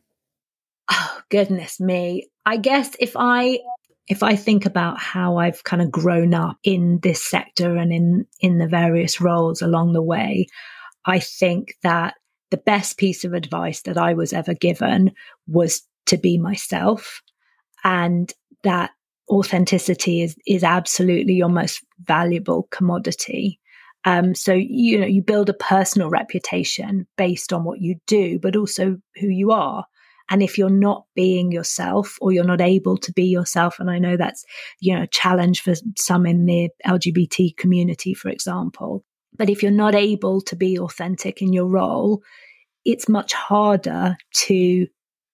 Oh 0.91 1.19
goodness 1.29 1.79
me. 1.79 2.27
I 2.45 2.57
guess 2.57 2.95
if 2.99 3.13
I 3.15 3.59
if 4.07 4.23
I 4.23 4.35
think 4.35 4.65
about 4.65 4.97
how 4.97 5.37
I've 5.37 5.63
kind 5.63 5.83
of 5.83 5.91
grown 5.91 6.33
up 6.33 6.57
in 6.63 6.99
this 7.03 7.23
sector 7.23 7.77
and 7.77 7.93
in 7.93 8.25
in 8.41 8.57
the 8.57 8.67
various 8.67 9.21
roles 9.21 9.61
along 9.61 9.93
the 9.93 10.01
way, 10.01 10.47
I 11.05 11.19
think 11.19 11.75
that 11.83 12.15
the 12.49 12.57
best 12.57 12.97
piece 12.97 13.23
of 13.23 13.33
advice 13.33 13.83
that 13.83 13.97
I 13.99 14.15
was 14.15 14.33
ever 14.33 14.55
given 14.55 15.11
was 15.47 15.83
to 16.07 16.17
be 16.17 16.39
myself 16.39 17.21
and 17.83 18.33
that 18.63 18.91
authenticity 19.29 20.21
is 20.21 20.35
is 20.47 20.63
absolutely 20.63 21.33
your 21.33 21.49
most 21.49 21.83
valuable 22.01 22.67
commodity. 22.71 23.59
Um, 24.05 24.35
so 24.35 24.53
you 24.53 24.99
know 24.99 25.07
you 25.07 25.21
build 25.21 25.49
a 25.49 25.53
personal 25.53 26.09
reputation 26.09 27.07
based 27.17 27.53
on 27.53 27.63
what 27.63 27.79
you 27.81 27.95
do, 28.07 28.39
but 28.39 28.55
also 28.55 28.97
who 29.19 29.27
you 29.27 29.51
are. 29.51 29.85
And 30.29 30.41
if 30.41 30.57
you're 30.57 30.69
not 30.69 31.05
being 31.15 31.51
yourself 31.51 32.17
or 32.21 32.31
you're 32.31 32.43
not 32.43 32.61
able 32.61 32.97
to 32.97 33.11
be 33.13 33.25
yourself, 33.25 33.79
and 33.79 33.89
I 33.89 33.99
know 33.99 34.17
that's 34.17 34.43
you 34.79 34.95
know 34.95 35.03
a 35.03 35.07
challenge 35.07 35.61
for 35.61 35.73
some 35.97 36.25
in 36.25 36.45
the 36.45 36.69
LGBT 36.85 37.55
community, 37.57 38.13
for 38.13 38.29
example. 38.29 39.03
But 39.35 39.49
if 39.49 39.63
you're 39.63 39.71
not 39.71 39.95
able 39.95 40.41
to 40.41 40.55
be 40.55 40.77
authentic 40.77 41.41
in 41.41 41.53
your 41.53 41.67
role, 41.67 42.21
it's 42.85 43.09
much 43.09 43.33
harder 43.33 44.17
to 44.33 44.87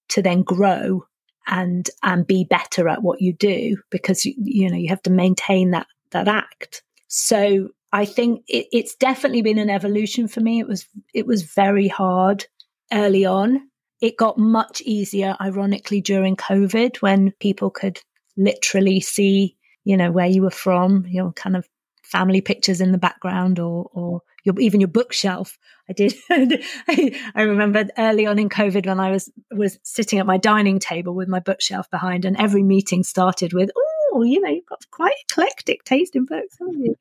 to 0.10 0.22
then 0.22 0.44
grow 0.44 1.04
and 1.50 1.90
and 2.04 2.26
be 2.26 2.46
better 2.46 2.88
at 2.88 3.04
what 3.04 3.22
you 3.22 3.34
do 3.34 3.78
because 3.90 4.26
you, 4.26 4.34
you 4.38 4.70
know 4.70 4.78
you 4.78 4.90
have 4.90 5.02
to 5.04 5.10
maintain 5.10 5.72
that 5.72 5.88
that 6.12 6.28
act. 6.28 6.84
So 7.08 7.70
i 7.92 8.06
think 8.06 8.44
it, 8.48 8.68
it's 8.72 8.96
definitely 8.96 9.42
been 9.42 9.58
an 9.58 9.70
evolution 9.70 10.28
for 10.28 10.40
me. 10.42 10.60
It 10.60 10.68
was 10.68 10.88
it 11.14 11.26
was 11.26 11.44
very 11.44 11.88
hard 11.88 12.46
early 12.94 13.26
on. 13.26 13.68
It 14.02 14.18
got 14.18 14.38
much 14.38 14.82
easier 14.82 15.36
ironically 15.42 16.02
during 16.02 16.36
covid 16.36 16.98
when 16.98 17.32
people 17.40 17.70
could 17.70 18.00
literally 18.38 19.02
see 19.02 19.58
you 19.84 19.98
know 19.98 20.12
where 20.12 20.28
you 20.28 20.42
were 20.42 20.52
from 20.52 21.06
your 21.08 21.34
kind 21.34 21.58
of 21.58 21.68
family 22.04 22.42
pictures 22.42 22.82
in 22.82 22.92
the 22.92 22.98
background 22.98 23.60
or 23.60 23.90
or 23.94 24.22
your, 24.44 24.60
even 24.60 24.80
your 24.80 24.88
bookshelf. 24.90 25.58
I 25.90 25.94
did. 25.94 26.14
I 26.30 27.42
remember 27.42 27.86
early 27.98 28.26
on 28.26 28.40
in 28.40 28.50
COVID 28.50 28.86
when 28.86 29.00
I 29.00 29.12
was 29.12 29.32
was 29.52 29.80
sitting 29.84 30.20
at 30.20 30.26
my 30.26 30.38
dining 30.38 30.80
table 30.80 31.16
with 31.16 31.28
my 31.28 31.40
bookshelf 31.40 31.90
behind, 31.90 32.26
and 32.26 32.38
every 32.38 32.64
meeting 32.64 33.04
started 33.04 33.54
with, 33.54 33.72
"Oh, 34.14 34.24
you 34.24 34.42
know, 34.42 34.50
you've 34.50 34.66
got 34.66 34.86
quite 34.92 35.16
eclectic 35.30 35.84
taste 35.84 36.16
in 36.16 36.26
books, 36.26 36.58
haven't 36.60 36.86
you?" 36.86 36.96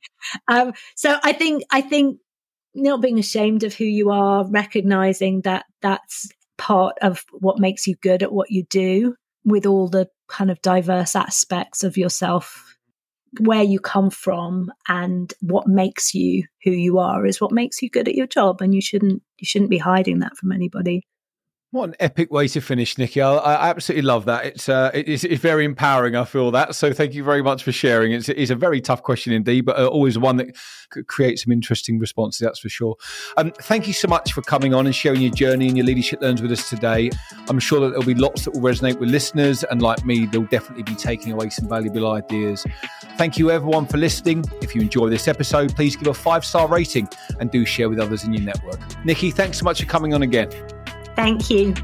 Um, 0.49 0.73
so 0.97 1.19
I 1.23 1.33
think 1.33 1.65
I 1.71 1.81
think 1.81 2.19
not 2.75 3.03
being 3.03 3.19
ashamed 3.19 3.63
of 3.65 3.75
who 3.75 3.85
you 3.85 4.11
are, 4.11 4.49
recognizing 4.49 5.43
that 5.43 5.67
that's 5.83 6.29
part 6.57 6.97
of 7.03 7.25
what 7.33 7.59
makes 7.59 7.87
you 7.87 7.97
good 7.97 8.23
at 8.23 8.33
what 8.33 8.51
you 8.51 8.65
do, 8.65 9.15
with 9.45 9.67
all 9.67 9.89
the 9.89 10.09
kind 10.29 10.51
of 10.51 10.61
diverse 10.63 11.17
aspects 11.17 11.83
of 11.83 11.97
yourself 11.97 12.78
where 13.41 13.63
you 13.63 13.79
come 13.79 14.11
from 14.11 14.73
and 14.89 15.33
what 15.41 15.67
makes 15.67 16.15
you 16.15 16.45
who 16.65 16.71
you 16.71 16.99
are 16.99 17.27
is 17.27 17.41
what 17.41 17.53
makes 17.53 17.83
you 17.83 17.91
good 17.91 18.09
at 18.09 18.15
your 18.15 18.27
job 18.27 18.61
and 18.61 18.75
you 18.75 18.81
shouldn't 18.81 19.23
you 19.39 19.47
shouldn't 19.47 19.71
be 19.71 19.79
hiding 19.79 20.21
that 20.21 20.37
from 20.37 20.53
anybody 20.53 21.03
What 21.71 21.91
an 21.91 21.97
epic 22.01 22.33
way 22.33 22.49
to 22.49 22.63
finish, 22.63 22.97
Nicki. 22.97 23.21
I, 23.21 23.35
I 23.35 23.69
absolutely 23.69 24.07
love 24.07 24.25
that. 24.25 24.47
It's, 24.47 24.71
uh, 24.71 24.91
it's, 24.95 25.23
it's 25.23 25.43
very 25.43 25.67
empowering. 25.67 26.17
I 26.17 26.25
feel 26.25 26.51
that. 26.53 26.75
So 26.75 26.95
thank 26.95 27.13
you 27.13 27.23
very 27.23 27.43
much 27.43 27.63
for 27.63 27.73
sharing. 27.73 28.13
It's, 28.13 28.31
it's 28.31 28.51
a 28.51 28.55
very 28.55 28.81
tough 28.81 29.03
question 29.03 29.35
indeed, 29.35 29.67
but 29.67 29.79
uh, 29.79 29.87
always 29.87 30.19
one 30.19 30.39
that 30.39 30.57
could 30.89 31.09
create 31.09 31.39
some 31.39 31.53
interesting 31.53 31.99
responses. 31.99 32.41
That's 32.41 32.59
for 32.59 32.71
sure. 32.71 32.97
Um, 33.37 33.51
thank 33.51 33.87
you 33.87 33.93
so 33.93 34.09
much 34.09 34.33
for 34.33 34.41
coming 34.41 34.73
on 34.73 34.87
and 34.87 34.95
sharing 34.95 35.21
your 35.21 35.31
journey 35.31 35.69
and 35.69 35.77
your 35.77 35.85
leadership 35.85 36.23
learns 36.23 36.41
with 36.41 36.53
us 36.53 36.71
today. 36.71 37.11
I'm 37.51 37.59
sure 37.59 37.81
that 37.81 37.91
there'll 37.91 38.03
be 38.03 38.15
lots 38.15 38.47
that 38.47 38.55
will 38.55 38.63
resonate 38.63 38.99
with 38.99 39.11
listeners, 39.11 39.63
and 39.65 39.83
like 39.83 40.07
me, 40.07 40.25
they'll 40.25 40.45
definitely 40.45 40.85
be 40.85 40.95
taking 40.95 41.33
away 41.33 41.51
some 41.51 41.69
valuable 41.69 42.11
ideas. 42.11 42.67
Thank 43.19 43.37
you, 43.37 43.51
everyone, 43.51 43.85
for 43.85 43.99
listening. 43.99 44.43
If 44.63 44.75
you 44.75 44.81
enjoy 44.81 45.11
this 45.11 45.29
episode, 45.29 45.77
please 45.77 45.97
give 45.97 46.09
a 46.09 46.15
five 46.15 46.47
star 46.47 46.67
rating 46.67 47.11
and 47.41 47.51
do 47.51 47.67
share 47.67 47.91
with 47.91 48.01
others 48.01 48.25
in 48.25 48.33
your 48.33 48.45
network. 48.45 48.81
Nicki, 49.05 49.31
thanks 49.31 49.59
so 49.59 49.65
much 49.65 49.83
for 49.83 49.87
coming 49.87 50.15
on 50.15 50.23
again. 50.23 50.49
Thank 51.19 51.51
you. 51.51 51.75